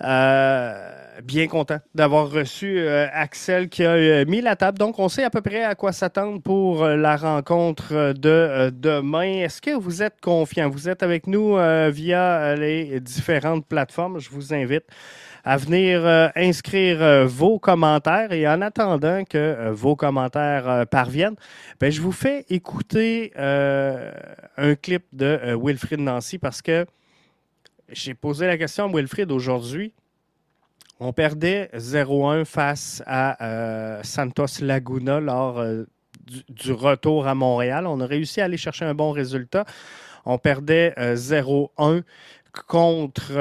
Euh, 0.00 0.90
bien 1.22 1.46
content 1.46 1.78
d'avoir 1.94 2.32
reçu 2.32 2.80
euh, 2.80 3.06
Axel 3.12 3.68
qui 3.68 3.84
a 3.84 4.24
mis 4.24 4.40
la 4.40 4.56
table. 4.56 4.76
Donc, 4.76 4.98
on 4.98 5.08
sait 5.08 5.22
à 5.22 5.30
peu 5.30 5.40
près 5.40 5.62
à 5.62 5.76
quoi 5.76 5.92
s'attendre 5.92 6.42
pour 6.42 6.84
la 6.84 7.14
rencontre 7.14 8.12
de 8.12 8.70
demain. 8.70 9.44
Est-ce 9.44 9.62
que 9.62 9.70
vous 9.70 10.02
êtes 10.02 10.20
confiant? 10.20 10.68
Vous 10.68 10.88
êtes 10.88 11.04
avec 11.04 11.28
nous 11.28 11.54
via 11.92 12.56
les 12.56 12.98
différentes 12.98 13.64
plateformes. 13.68 14.18
Je 14.18 14.30
vous 14.30 14.52
invite 14.52 14.86
à 15.44 15.56
venir 15.56 16.06
euh, 16.06 16.28
inscrire 16.36 17.02
euh, 17.02 17.26
vos 17.26 17.58
commentaires. 17.58 18.32
Et 18.32 18.46
en 18.46 18.60
attendant 18.62 19.24
que 19.24 19.38
euh, 19.38 19.72
vos 19.72 19.96
commentaires 19.96 20.86
parviennent, 20.86 21.36
ben, 21.80 21.90
je 21.90 22.00
vous 22.00 22.12
fais 22.12 22.44
écouter 22.48 23.32
un 23.36 24.74
clip 24.76 25.04
de 25.12 25.56
Wilfrid 25.60 26.00
Nancy 26.00 26.38
parce 26.38 26.62
que 26.62 26.86
j'ai 27.88 28.14
posé 28.14 28.46
la 28.46 28.56
question 28.56 28.84
à 28.84 28.88
Wilfrid 28.88 29.30
aujourd'hui. 29.30 29.92
On 31.00 31.12
perdait 31.12 31.68
0-1 31.74 32.44
face 32.44 33.02
à 33.06 34.00
Santos 34.04 34.60
Laguna 34.60 35.18
lors 35.18 35.64
du, 36.48 36.72
retour 36.72 37.26
à 37.26 37.34
Montréal. 37.34 37.86
On 37.88 38.00
a 38.00 38.06
réussi 38.06 38.40
à 38.40 38.44
aller 38.44 38.56
chercher 38.56 38.84
un 38.84 38.94
bon 38.94 39.10
résultat. 39.10 39.64
On 40.24 40.38
perdait 40.38 40.94
0-1 40.96 42.02
contre 42.68 43.32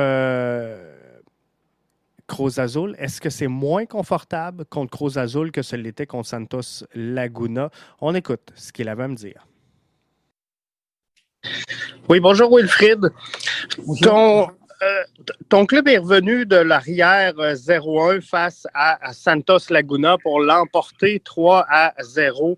Cruz 2.32 2.60
Azul. 2.60 2.96
Est-ce 2.98 3.20
que 3.20 3.30
c'est 3.30 3.48
moins 3.48 3.86
confortable 3.86 4.64
contre 4.64 4.90
Cruz 4.90 5.18
Azul 5.18 5.52
que 5.52 5.62
ce 5.62 5.76
l'était 5.76 6.06
contre 6.08 6.30
Santos 6.30 6.86
Laguna? 6.96 7.70
On 8.00 8.16
écoute 8.16 8.54
ce 8.56 8.72
qu'il 8.72 8.88
avait 8.88 9.04
à 9.04 9.08
me 9.10 9.16
dire. 9.16 9.46
Oui, 12.08 12.22
bonjour 12.22 12.56
Wilfrid. 12.56 13.12
Ton, 14.02 14.48
euh, 14.84 15.04
ton, 15.48 15.68
club 15.68 15.88
est 15.88 16.00
revenu 16.00 16.46
de 16.48 16.56
l'arrière 16.56 17.36
0-1 17.36 18.18
euh, 18.18 18.22
face 18.22 18.66
à, 18.74 19.14
Santos 19.14 19.70
Laguna 19.70 20.18
pour 20.18 20.40
l'emporter 20.40 21.22
3 21.24 21.68
à 21.70 21.94
0. 22.02 22.58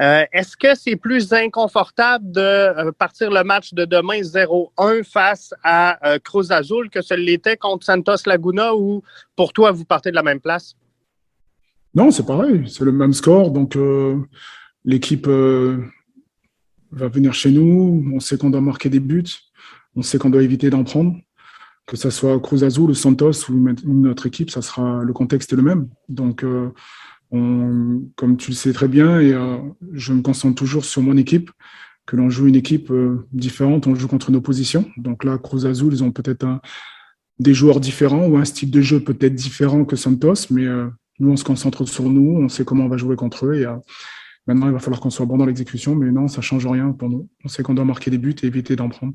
Euh, 0.00 0.24
est-ce 0.32 0.56
que 0.56 0.76
c'est 0.76 0.94
plus 0.94 1.32
inconfortable 1.32 2.30
de 2.30 2.90
partir 2.92 3.32
le 3.32 3.42
match 3.42 3.74
de 3.74 3.84
demain 3.84 4.20
0-1 4.20 5.02
face 5.02 5.54
à 5.64 6.18
Cruz 6.22 6.52
Azul 6.52 6.88
que 6.88 7.02
ce 7.02 7.14
l'était 7.14 7.56
contre 7.56 7.84
Santos 7.84 8.26
Laguna 8.26 8.76
ou 8.76 9.02
pour 9.34 9.52
toi, 9.52 9.72
vous 9.72 9.84
partez 9.84 10.10
de 10.10 10.16
la 10.16 10.22
même 10.22 10.40
place? 10.40 10.76
Non, 11.94 12.12
c'est 12.12 12.26
pareil. 12.26 12.62
C'est 12.68 12.84
le 12.84 12.92
même 12.92 13.12
score. 13.12 13.50
Donc, 13.50 13.76
l'équipe 14.84 15.26
va 15.26 17.08
venir 17.08 17.34
chez 17.34 17.50
nous. 17.50 18.08
On 18.14 18.20
sait 18.20 18.38
qu'on 18.38 18.50
doit 18.50 18.60
marquer 18.60 18.88
des 18.88 19.00
buts. 19.00 19.24
On 19.96 20.02
sait 20.02 20.18
qu'on 20.18 20.30
doit 20.30 20.42
éviter 20.42 20.70
d'en 20.70 20.84
prendre 20.84 21.16
que 21.86 21.96
ce 21.96 22.10
soit 22.10 22.38
Cruz 22.40 22.64
Azul, 22.64 22.94
Santos 22.94 23.48
ou 23.48 23.54
notre 23.84 24.26
équipe, 24.26 24.50
ça 24.50 24.60
sera 24.60 25.02
le 25.02 25.12
contexte 25.12 25.52
est 25.52 25.56
le 25.56 25.62
même. 25.62 25.88
Donc, 26.08 26.44
euh, 26.44 26.70
comme 27.30 28.36
tu 28.36 28.50
le 28.50 28.56
sais 28.56 28.72
très 28.72 28.88
bien, 28.88 29.20
et 29.20 29.32
euh, 29.32 29.58
je 29.92 30.12
me 30.12 30.20
concentre 30.20 30.56
toujours 30.56 30.84
sur 30.84 31.02
mon 31.02 31.16
équipe, 31.16 31.50
que 32.04 32.16
l'on 32.16 32.28
joue 32.28 32.46
une 32.46 32.56
équipe 32.56 32.90
euh, 32.90 33.26
différente, 33.32 33.86
on 33.86 33.94
joue 33.94 34.08
contre 34.08 34.30
une 34.30 34.36
opposition. 34.36 34.84
Donc 34.96 35.24
là, 35.24 35.38
Cruz 35.38 35.66
Azul, 35.66 35.92
ils 35.92 36.02
ont 36.02 36.12
peut-être 36.12 36.46
des 37.38 37.54
joueurs 37.54 37.80
différents 37.80 38.26
ou 38.26 38.36
un 38.36 38.44
style 38.44 38.70
de 38.70 38.80
jeu 38.80 39.00
peut-être 39.00 39.34
différent 39.34 39.84
que 39.84 39.96
Santos, 39.96 40.46
mais 40.50 40.66
nous, 41.18 41.30
on 41.30 41.36
se 41.36 41.44
concentre 41.44 41.86
sur 41.86 42.04
nous, 42.04 42.38
on 42.40 42.48
sait 42.48 42.64
comment 42.64 42.84
on 42.84 42.88
va 42.88 42.96
jouer 42.96 43.16
contre 43.16 43.46
eux. 43.46 43.56
Et 43.56 43.66
maintenant, 44.46 44.66
il 44.66 44.72
va 44.72 44.78
falloir 44.78 45.00
qu'on 45.00 45.10
soit 45.10 45.26
bon 45.26 45.36
dans 45.36 45.44
l'exécution, 45.44 45.94
mais 45.94 46.10
non, 46.10 46.28
ça 46.28 46.40
change 46.40 46.66
rien 46.66 46.92
pour 46.92 47.10
nous. 47.10 47.28
On 47.44 47.48
sait 47.48 47.62
qu'on 47.62 47.74
doit 47.74 47.84
marquer 47.84 48.10
des 48.10 48.18
buts 48.18 48.34
et 48.42 48.46
éviter 48.46 48.74
d'en 48.74 48.88
prendre. 48.88 49.12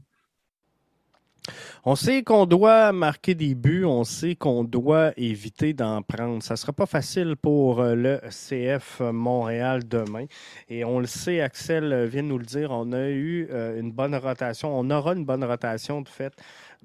On 1.83 1.95
sait 1.95 2.21
qu'on 2.21 2.45
doit 2.45 2.91
marquer 2.91 3.33
des 3.33 3.55
buts, 3.55 3.85
on 3.85 4.03
sait 4.03 4.35
qu'on 4.35 4.63
doit 4.63 5.13
éviter 5.17 5.73
d'en 5.73 6.03
prendre. 6.03 6.43
Ça 6.43 6.55
sera 6.55 6.73
pas 6.73 6.85
facile 6.85 7.35
pour 7.35 7.79
euh, 7.79 7.95
le 7.95 8.21
CF 8.29 8.99
Montréal 8.99 9.87
demain. 9.87 10.25
Et 10.69 10.85
on 10.85 10.99
le 10.99 11.07
sait, 11.07 11.41
Axel 11.41 12.05
vient 12.05 12.21
de 12.21 12.27
nous 12.27 12.37
le 12.37 12.45
dire, 12.45 12.69
on 12.69 12.93
a 12.93 13.09
eu 13.09 13.47
euh, 13.49 13.79
une 13.79 13.91
bonne 13.91 14.13
rotation. 14.13 14.77
On 14.77 14.91
aura 14.91 15.13
une 15.13 15.25
bonne 15.25 15.43
rotation 15.43 16.01
de 16.01 16.07
fait 16.07 16.35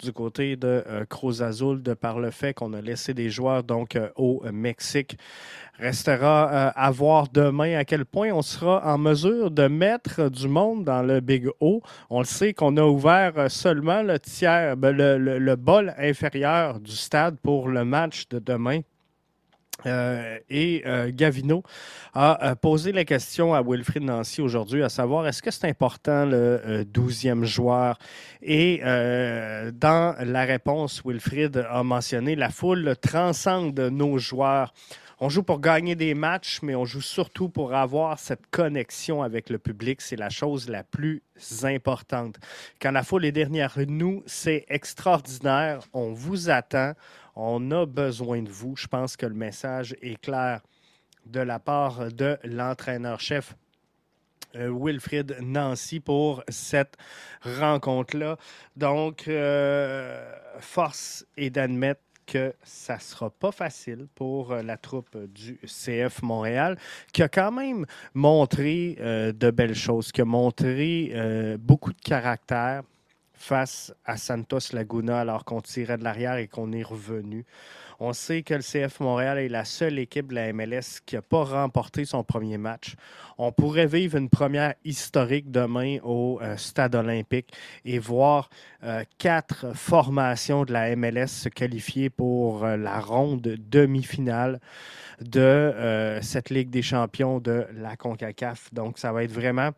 du 0.02 0.12
côté 0.12 0.56
de 0.56 0.84
euh, 0.86 1.04
Cruz 1.04 1.42
Azul 1.42 1.82
de 1.82 1.94
par 1.94 2.20
le 2.20 2.30
fait 2.30 2.54
qu'on 2.54 2.72
a 2.72 2.80
laissé 2.80 3.14
des 3.14 3.30
joueurs 3.30 3.62
donc 3.62 3.98
au 4.16 4.42
Mexique. 4.52 5.18
Restera 5.78 6.50
euh, 6.50 6.70
à 6.74 6.90
voir 6.90 7.28
demain 7.28 7.76
à 7.76 7.84
quel 7.84 8.06
point 8.06 8.30
on 8.32 8.40
sera 8.40 8.82
en 8.86 8.96
mesure 8.96 9.50
de 9.50 9.68
mettre 9.68 10.30
du 10.30 10.48
monde 10.48 10.84
dans 10.84 11.02
le 11.02 11.20
Big 11.20 11.48
O. 11.60 11.82
On 12.08 12.20
le 12.20 12.24
sait 12.24 12.54
qu'on 12.54 12.76
a 12.78 12.82
ouvert 12.82 13.32
euh, 13.36 13.48
seulement 13.50 14.02
le 14.02 14.18
tiers, 14.18 14.76
ben, 14.76 14.96
le, 14.96 15.56
bol 15.56 15.94
inférieur 15.98 16.80
du 16.80 16.92
stade 16.92 17.36
pour 17.42 17.68
le 17.68 17.84
match 17.84 18.26
de 18.28 18.38
demain. 18.38 18.80
Euh, 19.84 20.38
et 20.48 20.82
Gavino 21.08 21.62
a 22.14 22.56
posé 22.56 22.92
la 22.92 23.04
question 23.04 23.52
à 23.52 23.62
Wilfrid 23.62 24.02
Nancy 24.02 24.40
aujourd'hui, 24.40 24.82
à 24.82 24.88
savoir 24.88 25.26
est-ce 25.26 25.42
que 25.42 25.50
c'est 25.50 25.68
important 25.68 26.24
le 26.24 26.84
douzième 26.84 27.44
joueur? 27.44 27.98
Et 28.42 28.80
dans 28.80 30.16
la 30.18 30.44
réponse, 30.44 31.02
Wilfrid 31.04 31.66
a 31.68 31.82
mentionné 31.82 32.36
la 32.36 32.48
foule 32.48 32.96
transcende 33.00 33.78
nos 33.78 34.18
joueurs. 34.18 34.72
On 35.18 35.30
joue 35.30 35.42
pour 35.42 35.60
gagner 35.60 35.94
des 35.94 36.12
matchs, 36.12 36.58
mais 36.62 36.74
on 36.74 36.84
joue 36.84 37.00
surtout 37.00 37.48
pour 37.48 37.72
avoir 37.72 38.18
cette 38.18 38.48
connexion 38.50 39.22
avec 39.22 39.48
le 39.48 39.56
public. 39.56 40.02
C'est 40.02 40.16
la 40.16 40.28
chose 40.28 40.68
la 40.68 40.84
plus 40.84 41.22
importante. 41.62 42.36
Quand 42.82 42.90
la 42.90 43.02
foule 43.02 43.24
est 43.24 43.32
derrière 43.32 43.78
nous, 43.88 44.22
c'est 44.26 44.66
extraordinaire. 44.68 45.80
On 45.94 46.12
vous 46.12 46.50
attend. 46.50 46.92
On 47.36 47.70
a 47.70 47.84
besoin 47.84 48.42
de 48.42 48.50
vous. 48.50 48.76
Je 48.76 48.86
pense 48.86 49.14
que 49.14 49.26
le 49.26 49.34
message 49.34 49.94
est 50.00 50.18
clair 50.20 50.62
de 51.26 51.40
la 51.40 51.58
part 51.58 52.10
de 52.10 52.38
l'entraîneur-chef 52.44 53.54
euh, 54.54 54.72
Wilfrid 54.72 55.36
Nancy 55.42 56.00
pour 56.00 56.42
cette 56.48 56.96
rencontre-là. 57.42 58.38
Donc, 58.74 59.28
euh, 59.28 60.32
force 60.60 61.26
est 61.36 61.50
d'admettre 61.50 62.00
que 62.24 62.54
ça 62.62 62.98
sera 62.98 63.28
pas 63.28 63.52
facile 63.52 64.06
pour 64.14 64.52
euh, 64.52 64.62
la 64.62 64.78
troupe 64.78 65.16
du 65.28 65.60
CF 65.66 66.22
Montréal, 66.22 66.78
qui 67.12 67.22
a 67.22 67.28
quand 67.28 67.52
même 67.52 67.84
montré 68.14 68.96
de 68.98 69.50
belles 69.50 69.76
choses, 69.76 70.10
qui 70.10 70.22
a 70.22 70.24
montré 70.24 71.56
beaucoup 71.58 71.92
de 71.92 72.00
caractère 72.00 72.82
face 73.36 73.92
à 74.04 74.16
Santos 74.16 74.72
Laguna 74.72 75.20
alors 75.20 75.44
qu'on 75.44 75.60
tirait 75.60 75.98
de 75.98 76.04
l'arrière 76.04 76.36
et 76.36 76.48
qu'on 76.48 76.72
est 76.72 76.82
revenu. 76.82 77.44
On 77.98 78.12
sait 78.12 78.42
que 78.42 78.52
le 78.52 78.60
CF 78.60 79.00
Montréal 79.00 79.38
est 79.38 79.48
la 79.48 79.64
seule 79.64 79.98
équipe 79.98 80.28
de 80.28 80.34
la 80.34 80.52
MLS 80.52 81.00
qui 81.04 81.14
n'a 81.14 81.22
pas 81.22 81.44
remporté 81.44 82.04
son 82.04 82.24
premier 82.24 82.58
match. 82.58 82.94
On 83.38 83.52
pourrait 83.52 83.86
vivre 83.86 84.18
une 84.18 84.28
première 84.28 84.74
historique 84.84 85.50
demain 85.50 85.98
au 86.02 86.38
euh, 86.42 86.56
Stade 86.58 86.94
olympique 86.94 87.54
et 87.84 87.98
voir 87.98 88.50
euh, 88.82 89.02
quatre 89.18 89.74
formations 89.74 90.64
de 90.64 90.72
la 90.74 90.94
MLS 90.94 91.28
se 91.28 91.48
qualifier 91.48 92.10
pour 92.10 92.64
euh, 92.64 92.76
la 92.76 93.00
ronde 93.00 93.40
demi-finale 93.40 94.60
de 95.20 96.18
cette 96.20 96.50
Ligue 96.50 96.68
des 96.68 96.82
champions 96.82 97.40
de 97.40 97.66
la 97.72 97.96
CONCACAF. 97.96 98.74
Donc, 98.74 98.98
ça 98.98 99.12
va 99.12 99.24
être 99.24 99.32
vraiment 99.32 99.70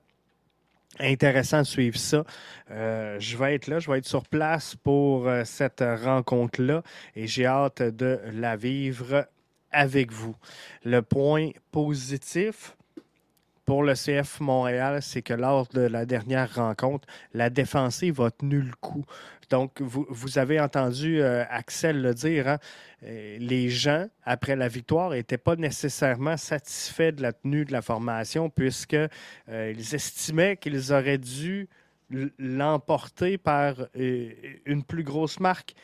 intéressant 1.00 1.58
de 1.58 1.66
suivre 1.66 1.98
ça. 1.98 2.24
Euh, 2.70 3.16
je 3.20 3.36
vais 3.36 3.54
être 3.54 3.66
là, 3.66 3.78
je 3.78 3.90
vais 3.90 3.98
être 3.98 4.06
sur 4.06 4.26
place 4.26 4.74
pour 4.76 5.28
euh, 5.28 5.44
cette 5.44 5.82
rencontre-là 5.82 6.82
et 7.14 7.26
j'ai 7.26 7.46
hâte 7.46 7.82
de 7.82 8.20
la 8.32 8.56
vivre 8.56 9.26
avec 9.70 10.12
vous. 10.12 10.36
Le 10.84 11.02
point 11.02 11.50
positif 11.70 12.76
pour 13.64 13.82
le 13.82 13.92
CF 13.92 14.40
Montréal, 14.40 15.02
c'est 15.02 15.20
que 15.20 15.34
lors 15.34 15.66
de 15.66 15.82
la 15.82 16.06
dernière 16.06 16.54
rencontre, 16.54 17.06
la 17.34 17.50
défensive 17.50 18.20
a 18.22 18.30
tenu 18.30 18.62
le 18.62 18.72
coup. 18.80 19.04
Donc, 19.50 19.80
vous, 19.80 20.06
vous 20.08 20.38
avez 20.38 20.60
entendu 20.60 21.20
euh, 21.20 21.44
Axel 21.48 22.02
le 22.02 22.14
dire, 22.14 22.48
hein, 22.48 22.58
euh, 23.04 23.38
les 23.40 23.68
gens, 23.68 24.06
après 24.24 24.56
la 24.56 24.68
victoire, 24.68 25.10
n'étaient 25.10 25.38
pas 25.38 25.56
nécessairement 25.56 26.36
satisfaits 26.36 27.12
de 27.12 27.22
la 27.22 27.32
tenue 27.32 27.64
de 27.64 27.72
la 27.72 27.82
formation 27.82 28.50
puisqu'ils 28.50 29.08
euh, 29.48 29.74
estimaient 29.92 30.56
qu'ils 30.56 30.92
auraient 30.92 31.18
dû 31.18 31.68
l'emporter 32.38 33.36
par 33.36 33.74
une 33.94 34.82
plus 34.82 35.02
grosse 35.02 35.40
marque 35.40 35.74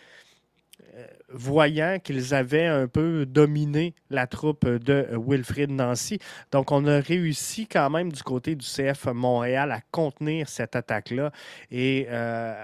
voyant 1.28 1.98
qu'ils 2.02 2.34
avaient 2.34 2.66
un 2.66 2.86
peu 2.86 3.26
dominé 3.26 3.94
la 4.10 4.26
troupe 4.26 4.66
de 4.66 5.08
Wilfrid 5.12 5.70
Nancy. 5.70 6.18
Donc, 6.52 6.72
on 6.72 6.86
a 6.86 7.00
réussi 7.00 7.66
quand 7.66 7.90
même 7.90 8.12
du 8.12 8.22
côté 8.22 8.54
du 8.54 8.66
CF 8.66 9.06
Montréal 9.06 9.72
à 9.72 9.80
contenir 9.90 10.48
cette 10.48 10.76
attaque-là 10.76 11.32
et 11.70 12.06
euh, 12.08 12.54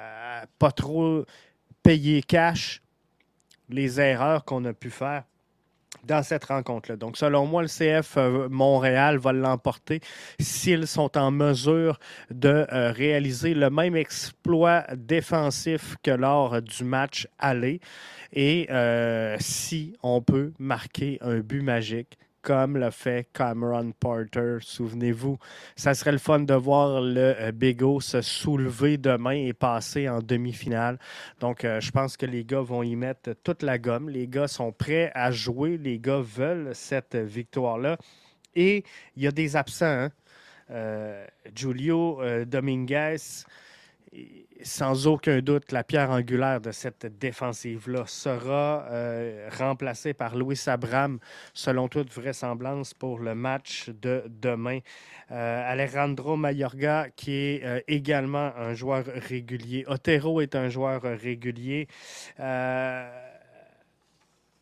pas 0.59 0.73
trop 0.73 1.25
payer 1.83 2.23
cash 2.23 2.83
les 3.69 4.01
erreurs 4.01 4.45
qu'on 4.45 4.65
a 4.65 4.73
pu 4.73 4.91
faire 4.91 5.25
dans 6.05 6.23
cette 6.23 6.45
rencontre-là. 6.45 6.97
Donc, 6.97 7.17
selon 7.17 7.47
moi, 7.47 7.63
le 7.63 7.69
CF 7.69 8.17
euh, 8.17 8.49
Montréal 8.49 9.19
va 9.19 9.33
l'emporter 9.33 10.01
s'ils 10.39 10.87
sont 10.87 11.17
en 11.19 11.31
mesure 11.31 11.99
de 12.31 12.67
euh, 12.73 12.93
réaliser 12.93 13.55
le 13.55 13.71
même 13.71 13.97
exploit 13.97 14.85
défensif 14.95 15.97
que 16.03 16.11
lors 16.11 16.63
du 16.63 16.85
match 16.85 17.29
aller 17.39 17.81
et 18.33 18.69
euh, 18.71 19.37
si 19.41 19.95
on 20.03 20.23
peut 20.23 20.53
marquer 20.59 21.19
un 21.21 21.41
but 21.41 21.63
magique 21.63 22.19
comme 22.43 22.77
l'a 22.77 22.91
fait 22.91 23.29
Cameron 23.33 23.93
Porter. 23.93 24.59
Souvenez-vous, 24.61 25.39
ça 25.77 25.95
serait 25.95 26.13
le 26.13 26.19
fun 26.19 26.41
de 26.41 26.55
voir 26.55 27.01
le 27.01 27.35
euh, 27.39 27.53
Big 27.53 27.83
O 27.83 28.01
se 28.01 28.21
soulever 28.21 28.99
demain 28.99 29.33
et 29.33 29.53
passer 29.53 30.09
en 30.09 30.21
demi-finale. 30.21 30.99
Donc, 31.41 31.65
euh, 31.65 31.81
je 31.81 31.91
pense 31.91 32.17
que 32.17 32.27
les 32.27 32.45
gars 32.45 32.61
vont 32.61 32.83
y 32.83 32.97
mettre 32.97 33.35
toute 33.45 33.63
la 33.63 33.79
gomme. 33.79 34.09
Les 34.09 34.27
gars 34.27 34.49
sont 34.49 34.73
prêts 34.73 35.11
à 35.15 35.31
jouer. 35.31 35.77
Les 35.77 35.99
gars 35.99 36.21
veulent 36.23 36.71
cette 36.75 37.17
victoire-là. 37.17 37.97
Et 38.55 38.85
il 39.17 39.23
y 39.23 39.27
a 39.27 39.33
des 39.33 39.57
absents. 39.57 39.87
Hein. 39.87 40.11
Euh, 40.71 41.27
Julio 41.55 42.21
Dominguez 42.47 43.17
sans 44.63 45.07
aucun 45.07 45.41
doute, 45.41 45.73
la 45.73 45.85
pierre 45.85 46.11
angulaire 46.11 46.61
de 46.61 46.73
cette 46.73 47.07
défensive-là 47.19 48.05
sera 48.07 48.85
euh, 48.91 49.49
remplacée 49.57 50.15
par 50.15 50.37
Louis 50.37 50.61
Abram, 50.67 51.19
selon 51.55 51.89
toute 51.89 52.13
vraisemblance, 52.13 52.93
pour 52.93 53.21
le 53.21 53.35
match 53.35 53.89
de 53.89 54.25
demain. 54.29 54.81
Euh, 55.31 55.73
Alejandro 55.73 56.37
Mayorga, 56.37 57.09
qui 57.15 57.33
est 57.33 57.65
euh, 57.65 57.81
également 57.87 58.53
un 58.57 58.75
joueur 58.75 59.05
régulier. 59.07 59.85
Otero 59.87 60.41
est 60.41 60.57
un 60.57 60.69
joueur 60.69 61.03
régulier. 61.03 61.87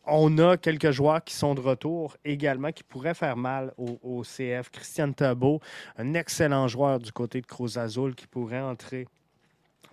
on 0.05 0.37
a 0.37 0.57
quelques 0.57 0.91
joueurs 0.91 1.23
qui 1.23 1.33
sont 1.33 1.55
de 1.55 1.61
retour 1.61 2.17
également, 2.23 2.71
qui 2.71 2.83
pourraient 2.83 3.15
faire 3.15 3.35
mal 3.35 3.73
au, 3.77 4.21
CF. 4.23 4.69
Christian 4.69 5.11
Tabo, 5.11 5.59
un 5.97 6.13
excellent 6.13 6.67
joueur 6.67 6.99
du 6.99 7.11
côté 7.11 7.41
de 7.41 7.47
Cruz 7.47 7.77
Azul, 7.77 8.15
qui 8.15 8.27
pourrait 8.27 8.61
entrer 8.61 9.07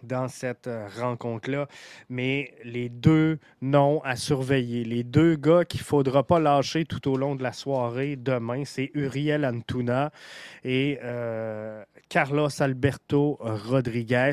dans 0.03 0.29
cette 0.29 0.67
euh, 0.67 0.89
rencontre-là. 0.99 1.69
Mais 2.09 2.55
les 2.65 2.89
deux 2.89 3.39
noms 3.61 4.01
à 4.05 4.17
surveiller, 4.17 4.85
les 4.85 5.05
deux 5.05 5.37
gars 5.37 5.65
qu'il 5.65 5.81
ne 5.81 5.85
faudra 5.85 6.23
pas 6.23 6.39
lâcher 6.39 6.85
tout 6.85 7.11
au 7.11 7.17
long 7.17 7.35
de 7.35 7.43
la 7.43 7.53
soirée 7.53 8.17
demain, 8.17 8.65
c'est 8.65 8.91
Uriel 8.95 9.45
Antuna 9.45 10.11
et 10.65 10.99
euh, 11.03 11.83
Carlos 12.09 12.49
Alberto 12.61 13.39
Rodriguez. 13.41 14.33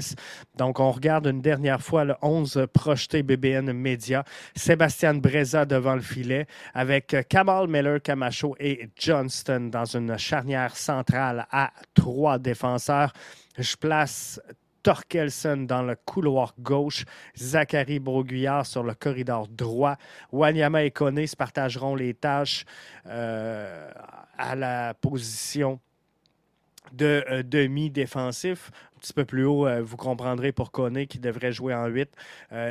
Donc, 0.58 0.80
on 0.80 0.92
regarde 0.92 1.28
une 1.28 1.42
dernière 1.42 1.82
fois 1.82 2.04
le 2.06 2.16
11 2.22 2.68
projeté 2.74 3.24
BBN 3.24 3.72
Média. 3.74 4.24
Sébastien 4.56 5.16
Breza 5.16 5.66
devant 5.66 5.96
le 5.96 6.02
filet 6.02 6.48
avec 6.74 7.16
Kamal 7.30 7.68
Miller 7.68 8.02
Camacho 8.02 8.56
et 8.60 8.90
Johnston 8.96 9.70
dans 9.72 9.86
une 9.86 10.18
charnière 10.18 10.76
centrale 10.76 11.48
à 11.52 11.72
trois 11.94 12.40
défenseurs. 12.40 13.14
Je 13.58 13.76
place 13.76 14.40
Torkelson 14.84 15.66
dans 15.68 15.82
le 15.82 15.96
couloir 15.96 16.54
gauche, 16.60 17.06
Zachary 17.38 18.00
Broguillard 18.00 18.66
sur 18.66 18.84
le 18.84 18.94
corridor 18.94 19.48
droit. 19.48 19.96
Wanyama 20.32 20.84
et 20.84 20.92
Kone 20.92 21.26
se 21.26 21.36
partageront 21.36 21.96
les 21.96 22.14
tâches 22.14 22.66
euh, 23.08 23.90
à 24.38 24.56
la 24.56 24.94
position 24.94 25.80
de 26.92 27.24
euh, 27.32 27.44
demi-défensif. 27.44 28.72
Un 28.98 29.00
petit 29.00 29.14
peu 29.14 29.26
plus 29.26 29.46
haut, 29.46 29.66
euh, 29.66 29.82
vous 29.82 29.98
comprendrez 29.98 30.52
pour 30.52 30.72
Kone 30.72 31.08
qui 31.08 31.20
devrait 31.20 31.54
jouer 31.54 31.74
en 31.74 31.88
8. 31.88 32.10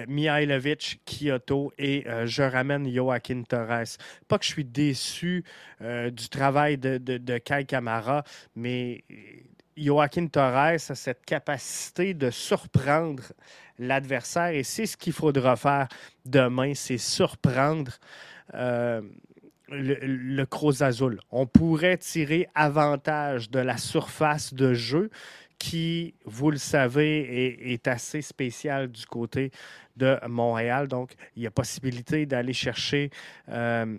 Mihailovic, 0.06 1.00
Kyoto 1.06 1.72
et 1.78 2.04
je 2.26 2.42
ramène 2.42 2.92
Joaquin 2.92 3.42
Torres. 3.42 3.96
Pas 4.28 4.38
que 4.38 4.44
je 4.44 4.50
suis 4.50 4.64
déçu 4.64 5.44
du 5.80 6.28
travail 6.28 6.78
de, 6.78 6.98
de, 6.98 7.18
de 7.18 7.38
Kai 7.38 7.64
Kamara, 7.64 8.22
mais 8.54 9.04
Joaquin 9.76 10.26
Torres 10.26 10.56
a 10.56 10.78
cette 10.78 11.24
capacité 11.24 12.14
de 12.14 12.30
surprendre 12.30 13.22
l'adversaire 13.78 14.48
et 14.48 14.62
c'est 14.62 14.86
ce 14.86 14.96
qu'il 14.96 15.12
faudra 15.12 15.56
faire 15.56 15.88
demain, 16.24 16.74
c'est 16.74 16.98
surprendre 16.98 17.92
euh, 18.54 19.00
le, 19.68 19.96
le 20.02 20.46
Azul. 20.82 21.20
On 21.30 21.46
pourrait 21.46 21.96
tirer 21.96 22.48
avantage 22.54 23.50
de 23.50 23.58
la 23.58 23.78
surface 23.78 24.52
de 24.54 24.74
jeu 24.74 25.10
qui, 25.58 26.14
vous 26.24 26.50
le 26.50 26.58
savez, 26.58 27.72
est, 27.72 27.86
assez 27.86 28.20
spéciale 28.20 28.90
du 28.90 29.06
côté 29.06 29.52
de 29.96 30.18
Montréal. 30.26 30.88
Donc, 30.88 31.12
il 31.36 31.44
y 31.44 31.46
a 31.46 31.52
possibilité 31.52 32.26
d'aller 32.26 32.52
chercher 32.52 33.10
euh, 33.48 33.96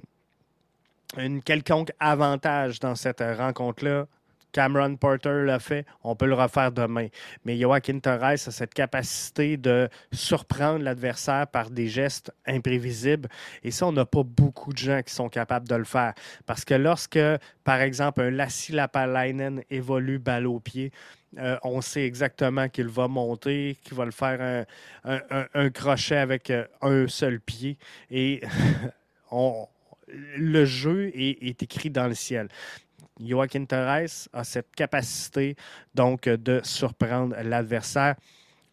une 1.18 1.42
quelconque 1.42 1.94
avantage 2.02 2.82
dans 2.82 2.96
cette 2.96 3.22
rencontre-là 3.22 4.08
Cameron 4.54 4.96
Porter 4.96 5.44
l'a 5.44 5.60
fait, 5.60 5.86
on 6.04 6.16
peut 6.16 6.28
le 6.28 6.36
refaire 6.36 6.72
demain. 6.72 7.08
Mais 7.44 7.58
Joaquin 7.58 8.00
Torres 8.00 8.24
a 8.24 8.38
cette 8.38 8.74
capacité 8.74 9.58
de 9.58 9.89
surprendre 10.13 10.84
l'adversaire 10.84 11.48
par 11.48 11.70
des 11.70 11.88
gestes 11.88 12.32
imprévisibles. 12.46 13.28
Et 13.63 13.72
ça, 13.72 13.88
on 13.88 13.92
n'a 13.92 14.06
pas 14.06 14.24
beaucoup 14.24 14.72
de 14.72 14.78
gens 14.78 15.02
qui 15.02 15.13
sont 15.13 15.28
capables 15.28 15.68
de 15.68 15.76
le 15.76 15.84
faire. 15.84 16.13
Parce 16.46 16.63
que 16.63 16.76
lorsque, 16.76 17.20
par 17.63 17.82
exemple, 17.82 18.22
un 18.22 18.32
Lassi 18.32 18.72
Lapalainen 18.72 19.63
évolue 19.70 20.20
balle 20.20 20.48
au 20.48 20.60
pied, 20.60 20.92
euh, 21.39 21.58
on 21.63 21.82
sait 21.82 22.06
exactement 22.06 22.70
qu'il 22.70 22.88
va 22.88 23.08
monter, 23.08 23.78
qu'il 23.84 23.98
va 23.98 24.06
le 24.06 24.12
faire 24.12 24.66
un, 25.04 25.70
crochet 25.72 26.18
avec 26.18 26.52
euh, 26.52 26.66
un 26.82 27.08
seul 27.08 27.39
pied. 27.39 27.78
Et 28.12 28.42
le 30.38 30.66
jeu 30.66 31.12
est, 31.16 31.62
écrit 31.62 31.89
dans 31.89 32.08
le 32.08 32.13
ciel. 32.13 32.50
Joaquin 33.19 33.65
Torres 33.65 34.28
a 34.34 34.43
cette 34.43 34.76
capacité 34.76 35.56
donc 35.93 36.28
de 36.28 36.62
surprendre 36.63 37.36
l'adversaire. 37.43 38.15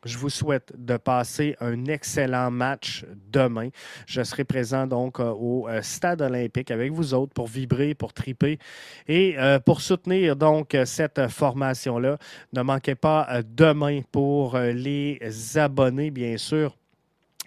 Je 0.05 0.17
vous 0.17 0.31
souhaite 0.31 0.73
de 0.79 0.97
passer 0.97 1.57
un 1.61 1.85
excellent 1.85 2.51
match 2.51 3.05
demain. 3.31 3.69
Je 4.07 4.23
serai 4.23 4.45
présent 4.45 4.87
donc 4.87 5.21
euh, 5.21 5.31
au 5.31 5.69
euh, 5.69 5.83
Stade 5.83 6.23
olympique 6.23 6.71
avec 6.71 6.91
vous 6.91 7.13
autres 7.13 7.35
pour 7.35 7.49
vibrer, 7.49 7.95
pour 7.95 8.15
triper 8.15 8.59
et 9.07 9.39
euh, 9.39 9.59
pour 9.59 9.83
soutenir 9.83 10.37
donc 10.37 10.75
cette 10.87 11.29
formation-là. 11.29 12.17
Ne 12.55 12.63
manquez 12.63 12.95
pas 12.95 13.43
demain 13.45 14.01
pour 14.11 14.59
les 14.59 15.19
abonnés, 15.57 16.11
bien 16.11 16.39
sûr 16.39 16.80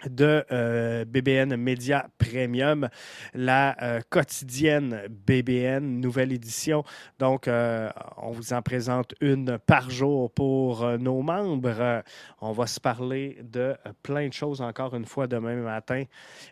de 0.08 0.44
euh, 0.52 1.04
BBN 1.04 1.56
Media 1.56 2.08
Premium, 2.18 2.88
la 3.32 3.76
euh, 3.82 4.00
quotidienne 4.10 5.02
BBN, 5.08 6.00
nouvelle 6.00 6.32
édition. 6.32 6.84
Donc, 7.18 7.48
euh, 7.48 7.90
on 8.16 8.30
vous 8.30 8.52
en 8.52 8.62
présente 8.62 9.14
une 9.20 9.58
par 9.58 9.90
jour 9.90 10.30
pour 10.30 10.86
nos 10.98 11.22
membres. 11.22 12.02
on 12.40 12.52
va 12.52 12.66
se 12.66 12.80
parler 12.80 13.38
de 13.42 13.74
plein 14.02 14.28
de 14.28 14.32
choses 14.32 14.60
encore 14.60 14.94
une 14.94 15.06
fois 15.06 15.26
demain 15.26 15.56
matin. 15.56 16.04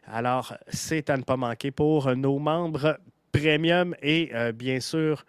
Alors, 0.07 0.55
c'est 0.69 1.11
à 1.11 1.17
ne 1.17 1.23
pas 1.23 1.37
manquer 1.37 1.71
pour 1.71 2.15
nos 2.17 2.39
membres 2.39 2.99
Premium 3.33 3.95
et 4.03 4.31
bien 4.55 4.81
sûr 4.81 5.25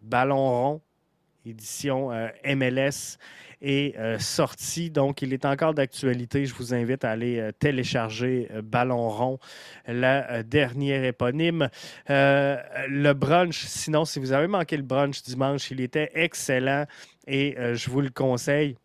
Ballon 0.00 0.36
rond, 0.36 0.80
édition 1.44 2.10
MLS 2.44 3.18
est 3.64 3.96
euh, 3.96 4.18
sorti. 4.18 4.90
Donc, 4.90 5.22
il 5.22 5.32
est 5.32 5.44
encore 5.44 5.74
d'actualité. 5.74 6.44
Je 6.46 6.54
vous 6.54 6.74
invite 6.74 7.04
à 7.04 7.10
aller 7.10 7.38
euh, 7.38 7.52
télécharger 7.52 8.48
euh, 8.52 8.62
Ballon 8.62 9.08
rond, 9.08 9.38
la 9.88 10.42
dernière 10.42 11.04
éponyme. 11.04 11.68
le 12.08 13.12
brunch, 13.12 13.64
sinon, 13.64 14.04
si 14.04 14.18
vous 14.20 14.32
avez 14.32 14.46
manqué 14.46 14.76
le 14.76 14.82
brunch 14.82 15.22
dimanche, 15.22 15.70
il 15.70 15.80
était 15.80 16.10
excellent 16.14 16.84
et 17.26 17.56
je 17.74 17.90
vous 17.90 18.00
le 18.00 18.10
conseille. 18.10 18.76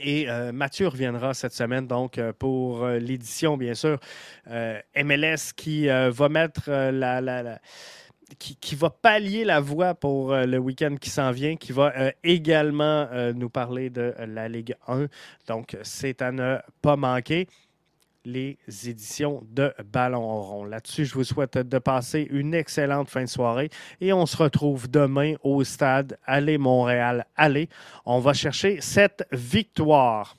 Et 0.00 0.26
Mathieu 0.52 0.88
reviendra 0.88 1.34
cette 1.34 1.52
semaine, 1.52 1.86
donc, 1.86 2.20
pour 2.38 2.86
l'édition, 2.86 3.56
bien 3.56 3.74
sûr. 3.74 3.98
MLS 4.46 5.52
qui 5.54 5.86
va 5.86 6.28
mettre 6.28 6.70
la, 6.70 7.20
la 7.20 7.60
qui, 8.38 8.74
va 8.74 8.90
pallier 8.90 9.44
la 9.44 9.60
voix 9.60 9.94
pour 9.94 10.32
euh, 10.32 10.44
le 10.44 10.58
week-end 10.58 10.96
qui 11.00 11.10
s'en 11.10 11.30
vient, 11.30 11.56
qui 11.56 11.72
va 11.72 11.92
euh, 11.96 12.10
également 12.24 13.08
euh, 13.12 13.32
nous 13.32 13.50
parler 13.50 13.90
de 13.90 14.14
la 14.26 14.48
Ligue 14.48 14.74
1. 14.86 15.06
Donc, 15.48 15.76
c'est 15.82 16.22
à 16.22 16.32
ne 16.32 16.58
pas 16.80 16.96
manquer 16.96 17.46
les 18.24 18.56
éditions 18.86 19.42
de 19.50 19.72
Ballon 19.92 20.42
rond. 20.42 20.64
Là-dessus, 20.64 21.06
je 21.06 21.14
vous 21.14 21.24
souhaite 21.24 21.58
de 21.58 21.78
passer 21.78 22.26
une 22.30 22.54
excellente 22.54 23.08
fin 23.08 23.22
de 23.22 23.28
soirée 23.28 23.68
et 24.00 24.12
on 24.12 24.26
se 24.26 24.36
retrouve 24.36 24.88
demain 24.88 25.34
au 25.42 25.64
stade 25.64 26.18
Allez 26.24 26.58
Montréal. 26.58 27.26
Allez, 27.36 27.68
on 28.04 28.20
va 28.20 28.32
chercher 28.32 28.80
cette 28.80 29.26
victoire. 29.32 30.36